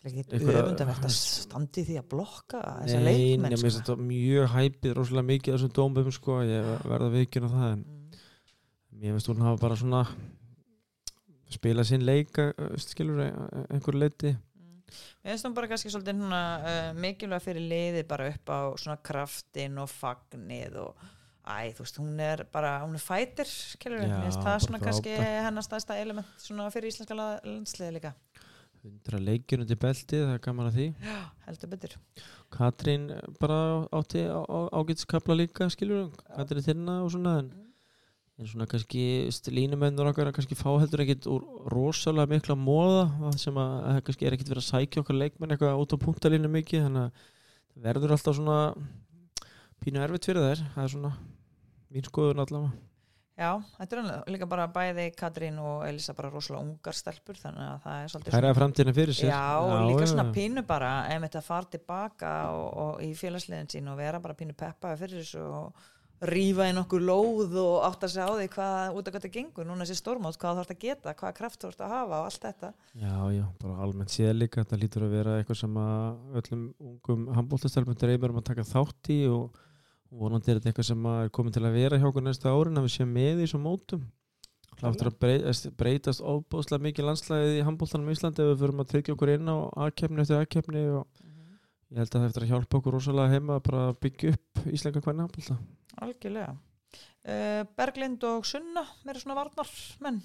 [0.10, 3.96] öfundavert að standi því að blokka þessa Nei, leikmenn finnst sko.
[4.00, 9.04] mjög hæpið rosalega mikið þessum dómum sko, ég verða vikinn á það en Mm.
[9.06, 10.00] mér finnst hún hafa bara svona
[11.50, 12.50] spila sinn leika
[12.82, 13.22] skilur
[13.70, 14.34] einhver leiti
[15.24, 19.78] Finnst hún bara kannski svolítið svona, uh, mikilvæg fyrir liði bara upp á svona kraftin
[19.82, 21.08] og fagnið og
[21.50, 25.16] æ, þú veist, hún er bara, hún er fætir skilur við, það bara svona kannski
[25.18, 28.14] hennar stæðsta element svona fyrir íslenska la- landsliði líka.
[28.80, 30.86] 100 leikjur undir beltið, það er gaman að því.
[31.04, 31.16] Já,
[31.48, 31.96] heldur betur.
[32.56, 33.10] Katrín
[33.42, 33.58] bara
[33.92, 37.50] átti á, á, ágætskapla líka skilur Katrín þinna og svona en
[38.40, 39.04] en svona kannski
[39.52, 44.28] línumennur okkar kannski fá heldur ekkit úr rosalega mikla móða það sem að, að kannski
[44.30, 47.26] er ekkit verið að sækja okkar leikmenn eitthvað út á punktalínu mikið þannig að
[47.74, 48.60] það verður alltaf svona
[49.84, 51.12] pínu erfitt fyrir þær það er svona
[51.90, 52.78] mín skoðun allavega
[53.40, 57.64] Já, þetta er alveg líka bara bæði Katrín og Elisa bara rosalega ungar stelpur þannig
[57.70, 60.26] að það er svolítið Það er að framtíðina fyrir sér Já, og líka já, svona
[60.26, 60.34] já.
[60.36, 64.58] pínu bara ef þetta far tilbaka og, og í félagsliðin sín og vera bara pínu
[64.60, 65.88] peppaði fyrir þessu og
[66.20, 69.32] rífa inn okkur lóð og átt að segja á því hvað út af hvað þetta
[69.38, 72.20] gengur, núna þessi stórmátt hvað þú ert að geta, hvaða kraft þú ert að hafa
[72.20, 72.72] og allt þetta.
[73.00, 77.26] Já, já, bara almennt séð líka þetta lítur að vera eitthvað sem að öllum ungum
[77.38, 79.62] handbóltastelpum dreymir um að taka þátt í og
[80.20, 82.90] vonandi er þetta eitthvað sem er komin til að vera hjá okkur næsta árin að
[82.90, 84.06] við séum með í þessum mótum.
[84.80, 88.94] Láttur að breytast, breytast óbúslega mikið landslæðið í handbóltanum í Íslandi ef við förum að
[88.94, 89.58] tryggja okkur inn á
[89.88, 91.26] aðkefni eftir aðkefni og
[91.90, 95.04] ég held að það eftir að hjálpa okkur rosalega heima að bara byggja upp Íslenga
[95.04, 95.58] hvernig handbólta
[96.06, 96.56] Algjörlega.
[97.20, 99.72] Uh, Berglind og Sunna, mér er svona varnar
[100.04, 100.22] menn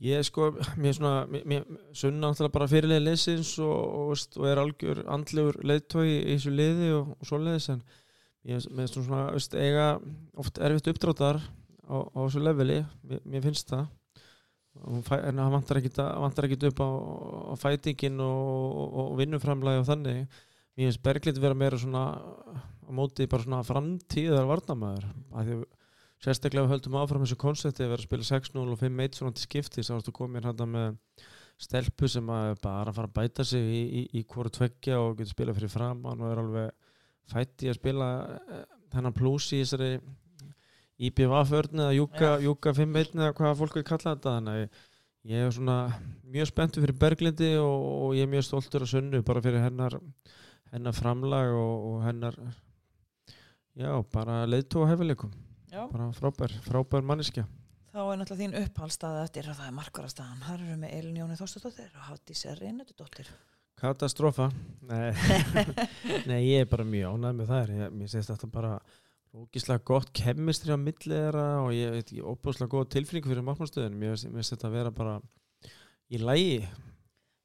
[0.00, 0.46] Ég sko,
[0.80, 5.02] mér er svona, mér, mér, sunna náttúrulega bara fyrirlega leysins og, og, og er algjör
[5.12, 7.82] andlegur leiðtói í þessu liði og, og svoleiðis en
[8.48, 9.90] ég er svona, veist, eiga
[10.40, 11.42] oft erfitt uppdráttar
[11.84, 13.90] á, á þessu leveli, mér, mér finnst það.
[14.80, 15.04] En
[15.42, 16.88] það vantar ekkit upp á,
[17.52, 20.40] á fætingin og, og vinnuframlægi og þannig
[20.76, 25.64] mér finnst Berglind vera meira svona á móti bara svona framtíðar varnamæður
[26.20, 29.46] sérstaklega við höldum áfram þessu konsepti að vera að spila 6-0 og 5-1 svona til
[29.46, 30.98] skipti þá ertu komin hérna með
[31.60, 35.32] stelpu sem að bara fara að bæta sig í, í, í hvora tveggja og getur
[35.34, 36.70] spila fyrir framann og er alveg
[37.30, 38.62] fætt í að spila eh,
[38.92, 39.90] þennan pluss í þessari
[41.00, 44.34] IPV-förn eða Júka, Júka 5-1 eða hvað fólk vil kalla þetta.
[44.36, 44.64] Þannig að
[45.30, 45.76] ég- er svona
[46.32, 49.96] mjög spenntur fyrir Berglindi og, og ég er mjög stoltur að sunnu bara fyrir hennar
[50.74, 52.36] hennar framlag og, og hennar
[53.78, 55.32] já, bara leiðtóa hefileikum
[55.70, 57.46] Já, bara frábær, frábær manniska
[57.90, 60.42] þá er náttúrulega þín upphalstaða eftir að það er markvarastaðan.
[60.46, 63.30] Þar eru með Elin Jóni Þorstadóttir og Hafdís Reynardóttir.
[63.80, 64.50] Katastrófa
[64.86, 65.10] Nei,
[66.30, 68.74] Nei ég er bara mjög ánægð með það ég, Mér sést þetta bara
[69.30, 73.98] ógíslega gott kemistri á milli þeirra og ég veit ekki, óbúslega góð tilfinning fyrir markmannstöðun
[74.00, 75.16] mér finnst þetta að vera bara
[76.10, 76.66] í lægi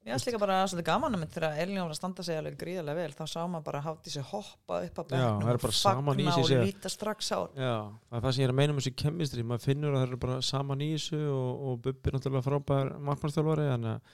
[0.06, 2.56] Mér finnst líka bara svolítið gaman um þetta þegar Elin var að standa sig alveg
[2.60, 6.20] gríðarlega vel þá sá maður bara hoppa upp á Já, það bekknum er bara saman
[6.20, 7.72] í fagna sig og líta strax á Já,
[8.12, 10.36] það sem ég er að meina um þessu kemistri maður finnur að það eru bara
[10.46, 14.12] saman í þessu og, og Bubbi er náttúrulega frábær markmannsþjálfari þannig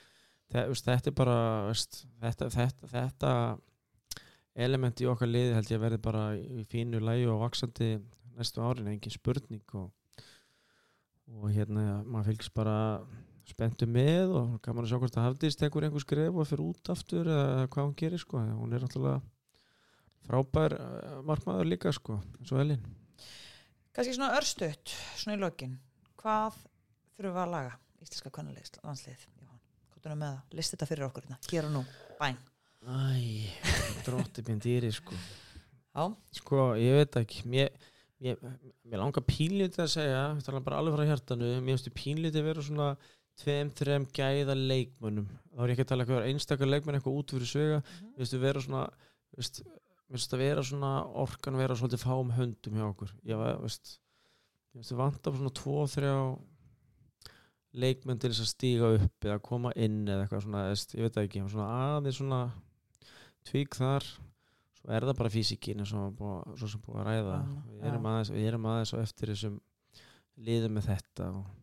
[0.63, 1.35] að þetta er bara
[1.67, 3.33] veist, þetta, þetta, þetta
[4.65, 7.91] element í okkar liði held ég að verði bara í fínu lægi og vaksandi
[8.33, 9.91] næstu árin, engin spurning og,
[11.37, 12.79] og hérna maður fylgst bara
[13.49, 16.91] spenntu með og gaman að sjá hvort að Hafdís tekur einhver skref og fyrir út
[16.93, 19.19] aftur eða hvað hún gerir sko, hún er náttúrulega
[20.23, 22.83] frábær uh, markmaður líka sko, eins og Elin
[23.93, 24.89] Kannski svona örstutt,
[25.19, 25.75] svona í lokin.
[26.17, 26.55] Hvað
[27.13, 29.27] þurfum við að laga íslenska kvennalegst landslið
[29.93, 30.55] Hvað er með það?
[30.57, 31.81] List þetta fyrir okkur hérna, hér og nú,
[32.17, 32.39] bæn.
[32.83, 32.95] Æ,
[34.03, 35.15] drótti minn dýri sko.
[35.93, 36.07] Já,
[36.39, 37.43] Sko, ég veit ekki.
[37.47, 37.69] Mér,
[38.19, 38.41] mér,
[38.81, 42.49] mér langar pínlítið að segja Við tala bara alveg frá hjartanu Mér finnst pínlítið að
[42.49, 42.87] vera svona
[43.41, 45.25] Tveim, þreim gæða leikmönnum.
[45.53, 47.49] Þá er ég ekki að tala eitthvað einstakar leikmenn eitthvað út fyrir
[47.81, 48.83] Mér finnst að vera svona
[49.33, 49.63] veist,
[50.43, 50.91] vera svona
[51.23, 53.13] orkan vera svolítið fáum höndum hjá okkur.
[53.25, 56.13] Ég var, veist að vanta á svona tvo, þrjá
[57.83, 61.19] leikmenn til þess að stíga upp eða koma inn eða eitthvað svona, veist, ég veit
[61.23, 61.41] ekki.
[61.49, 62.43] Svona aðeins svona
[63.49, 64.07] tvík þar.
[64.77, 67.41] Svo er það bara físikin eins og búið, svo sem búið að ræða.
[67.41, 68.13] Já, við erum, já.
[68.13, 69.59] aðeins, við erum aðeins á eftir þessum
[70.43, 71.62] liðum með þetta og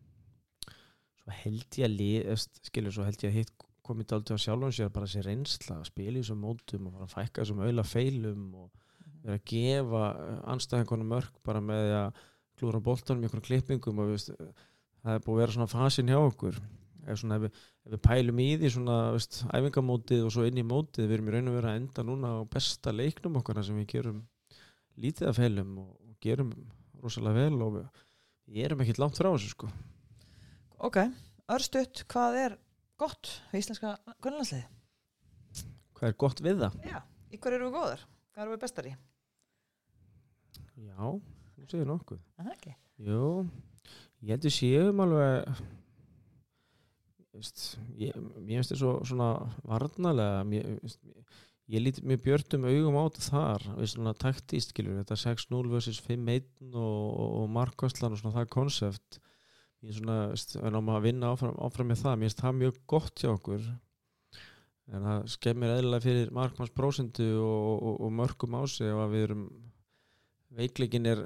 [1.39, 4.73] held ég að lið eftir, skilur svo held ég að hitt komið dálítið á sjálfum
[4.75, 7.85] sér bara sér reynsla að spila í þessum mótum og fara að fækka þessum auðla
[7.87, 8.67] feilum og
[9.21, 10.03] vera að gefa
[10.53, 12.21] anstæðingunum mörg bara með að
[12.59, 14.31] klúra boltanum í einhverjum klippingum og veist,
[15.01, 16.59] það er búið að vera svona fasin hjá okkur.
[17.01, 20.61] Ef, svona, ef, við, ef við pælum í því svona veist, æfingamótið og svo inn
[20.61, 23.63] í mótið við erum í raun og vera að enda núna á besta leiknum okkar
[23.65, 24.19] sem við gerum
[25.01, 26.51] lítið af feilum og, og gerum
[27.01, 28.03] rosalega vel og við,
[28.53, 29.71] við erum ekkert langt frá þessu sko
[30.87, 31.01] ok,
[31.53, 32.59] örstutt, hvað er
[33.01, 34.67] gott við íslenska kvennalandsliði?
[36.01, 36.77] hvað er gott við það?
[36.89, 36.97] Já,
[37.29, 38.07] í hver eru við góðar?
[38.31, 38.95] Hvað eru við bestar í?
[40.81, 42.73] Já, þú segir nokkuð Er Það ekki.
[43.05, 43.27] Jú,
[44.25, 45.61] ég heldur séum alveg
[48.01, 48.17] ég,
[48.47, 49.29] finnst þetta svo svona
[49.67, 51.01] varnalega mér, veist,
[51.71, 56.01] ég lít mjög björtum augum á þetta þar veist, svona taktíst, skilur, þetta 6-0 vs
[56.07, 57.05] 5-1 og,
[57.41, 59.21] og markvæslan og svona það konsept
[59.81, 60.17] ég er svona,
[60.67, 63.29] en á maður að vinna áfram, áfram með það, mér finnst það mjög gott hjá
[63.33, 63.63] okkur.
[64.91, 69.25] En það skemmir eðlilega fyrir markmannsprósendu og, og, og mörgum á sig ef að við
[69.29, 69.43] erum
[70.57, 71.21] veikleikin er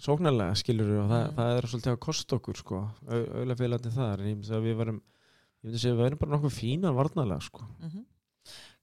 [0.00, 1.34] sóknarlega skilur og það, Mm.
[1.36, 2.78] það er svolítið að kosta okkur sko,
[3.10, 6.04] auðvitað félandi þar en ég myndi að við varum ég myndi að segja að við
[6.06, 7.66] varum bara nokkuð fínan varnarlega sko.
[7.82, 7.96] Ég,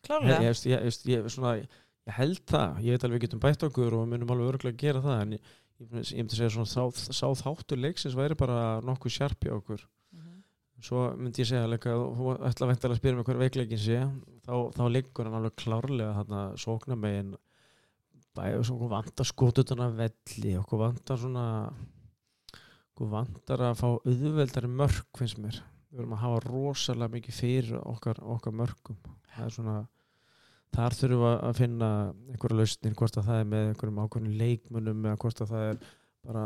[0.03, 0.41] Klárlega.
[0.43, 3.95] ég, ég, ég, ég, svona, ég held það, ég veit alveg við getum bætt okkur
[3.97, 6.69] og við munum alveg örgulega að gera það en ég, ég myndi að segja svona
[6.71, 9.83] sá, sá þáttur leiksins væri bara nokkuð sjarpi okkur.
[10.15, 10.43] Mhm.
[10.81, 13.99] svo myndi ég segja leika þú ætla veintilega að spyrja mig hver veikleikin sé
[14.45, 17.35] þá, þá liggur hann alveg klárlega þarna sóknarmegin.
[18.37, 21.45] Bæði svona vantar skotutana velli okkur vantar svona
[22.93, 25.61] okkur vantar að fá auðveldari mörk finnst mér.
[25.89, 28.97] Við verum að hafa rosalega mikið fyrir okkar, okkar mörkum.
[29.33, 29.77] Það er svona
[30.75, 31.91] þar þurfum við að finna
[32.31, 35.79] einhverja lausnir hvort að það er með einhverjum ákveðnum leikmunum eða hvort að það er
[36.27, 36.43] bara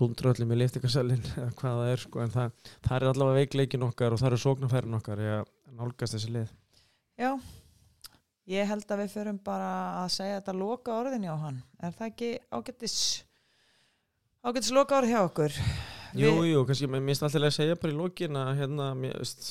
[0.00, 3.86] dundra allir með leiftingarsælin eða hvað það er sko en það, það er allavega veikleikin
[3.86, 6.56] okkar og það eru sóknarfærin okkar að nálgast þessi lið
[7.20, 7.34] Já,
[8.48, 11.58] ég held að við förum bara að segja þetta loka orðin hjá hann.
[11.84, 12.94] Er það ekki ágættis,
[14.40, 15.58] ágættis loka orð hjá okkur?
[16.16, 19.50] Jú, jú, kannski, mér finnst alltaf að segja bara í lokin að hérna, mér veist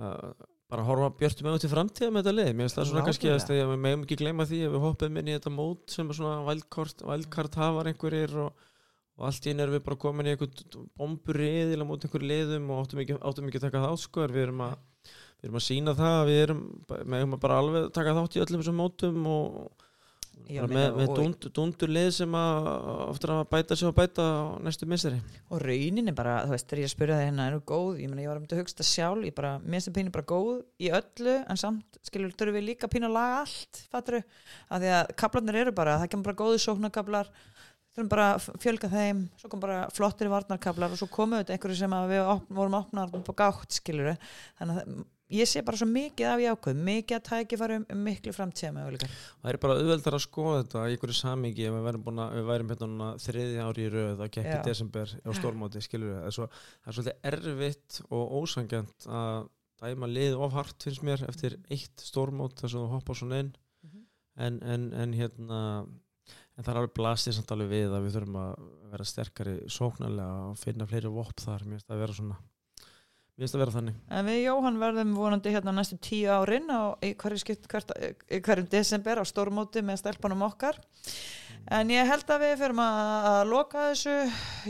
[0.00, 0.32] að
[0.68, 3.30] bara horfa björtu með út í framtíða með þetta lið, mér finnst það svona kannski
[3.32, 6.10] að að við meðum ekki gleyma því að við hoppum inn í þetta mót sem
[6.10, 6.42] er svona
[7.08, 8.66] vældkart hafar einhverjir og,
[9.16, 12.68] og allt í einu erum við bara komin í einhvern bomburiðil á mót einhverju liðum
[12.74, 14.76] og áttum ekki, áttum ekki að taka þátt sko, við erum að
[15.38, 16.62] við erum að sína það að við erum
[17.14, 19.87] meðum að bara alveg taka þátt í öllum þessum mótum og
[20.46, 22.68] með, með og- dund, lið sem að
[23.08, 25.20] ofta að bæta sig og bæta á næstu misseri.
[25.50, 28.00] Og rauninni bara, þú veist, þegar ég spurði það hérna, er þú góð?
[28.00, 30.24] Ég meina, ég var um til að hugsta sjálf, ég bara, mér sem pínu bara
[30.24, 34.22] góð í öllu, en samt, skilur, þurfum við líka pínu að laga allt, fattur
[34.70, 37.28] Af því að kaplarnir eru bara, það kemur bara góði sóknarkablar,
[37.94, 41.76] þurfum bara að fjölga þeim, svo kom bara flottir varnarkablar og svo komu þetta einhverju
[41.76, 44.16] sem að við vorum opnar på gátt, skilur
[44.58, 48.32] Þannig að ég sé bara svo mikið af jákvæð, mikið að tækifæri um, um miklu
[48.36, 49.08] framtíða möguleika.
[49.42, 52.72] Það er bara auðveldar að skoða þetta í einhverju samingi ef við að, við værum
[52.72, 54.62] hérna þriði ári í röð að Já.
[54.64, 56.18] desember á stórmóti, skilur við.
[56.18, 56.48] Það er, svo,
[56.82, 59.48] það er svolítið erfitt og ósangjant að
[59.78, 63.52] dæma lið of hart finnst mér eftir eitt stórmót þar sem þú hoppar svona inn
[63.84, 64.00] Mhm.
[64.42, 65.58] en, en, en hérna
[66.58, 70.48] en það er alveg blastið samt alveg við að við þurfum að vera sterkari sóknarlega
[70.50, 72.38] og finna fleiri vopp þar, mér að vera svona
[73.38, 76.94] finnst það að vera þannig En við Jóhann verðum vonandi hérna næstu tíu árin á,
[77.04, 77.92] í hverju skipt hvert,
[78.26, 80.80] í hverjum desember á stórmóti með stelpunum okkar.
[81.70, 84.16] En ég held að við fyrum að, loka þessu.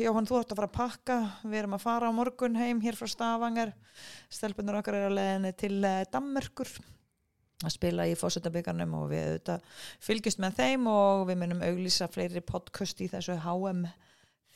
[0.02, 1.18] Jóhann, þú ætti að fara að pakka.
[1.44, 3.74] Við erum að fara á morgun heim hér frá Stafangar.
[4.34, 6.72] Stelpunur okkar er að leiðinni til eh, Danmörkur
[7.64, 12.42] að spila í fósutabikarnum og við auðvitað fylgjumst með þeim og við munum auglýsa fleiri
[12.46, 13.86] podcast í þessu HM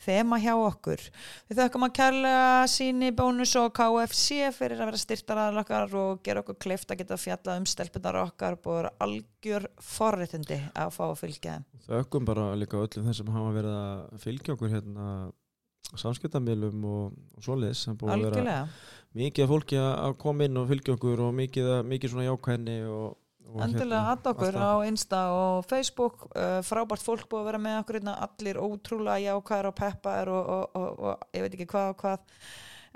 [0.02, 1.04] þema hjá okkur.
[1.50, 6.42] Við þökkum að kærlega síni bónus og KFC fyrir að vera styrtaraðal okkar og gera
[6.42, 11.20] okkur kleift að geta fjallað um stelpunar okkar og búið algjör forréttindi að fá að
[11.22, 11.68] fylgja þeim.
[11.86, 15.06] Þökkum bara líka öllum þeim sem hafa verið að fylgja okkur hérna
[15.98, 18.58] samskiptamilum og, og svoleiðis sem búið að vera
[19.18, 23.18] mikið fólki að koma inn og fylgja okkur og mikið, mikið svona jákvæðni og,
[23.52, 27.78] Endilega hérna, að okkur á Insta og Facebook uh, frábært fólk búið að vera með
[27.82, 31.90] okkur hérna, allir ótrúlega jákvæðar og peppar og, og, og, og ég veit ekki hvað
[31.92, 32.22] og hvað.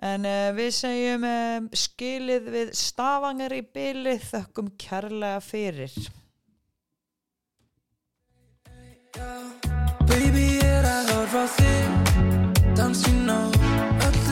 [0.06, 5.98] En uh, við segjum um, skilið við stafangar í byli þökkum kærlega fyrir.
[10.06, 13.40] Baby er að horfa þig Dansinn á
[14.04, 14.25] öll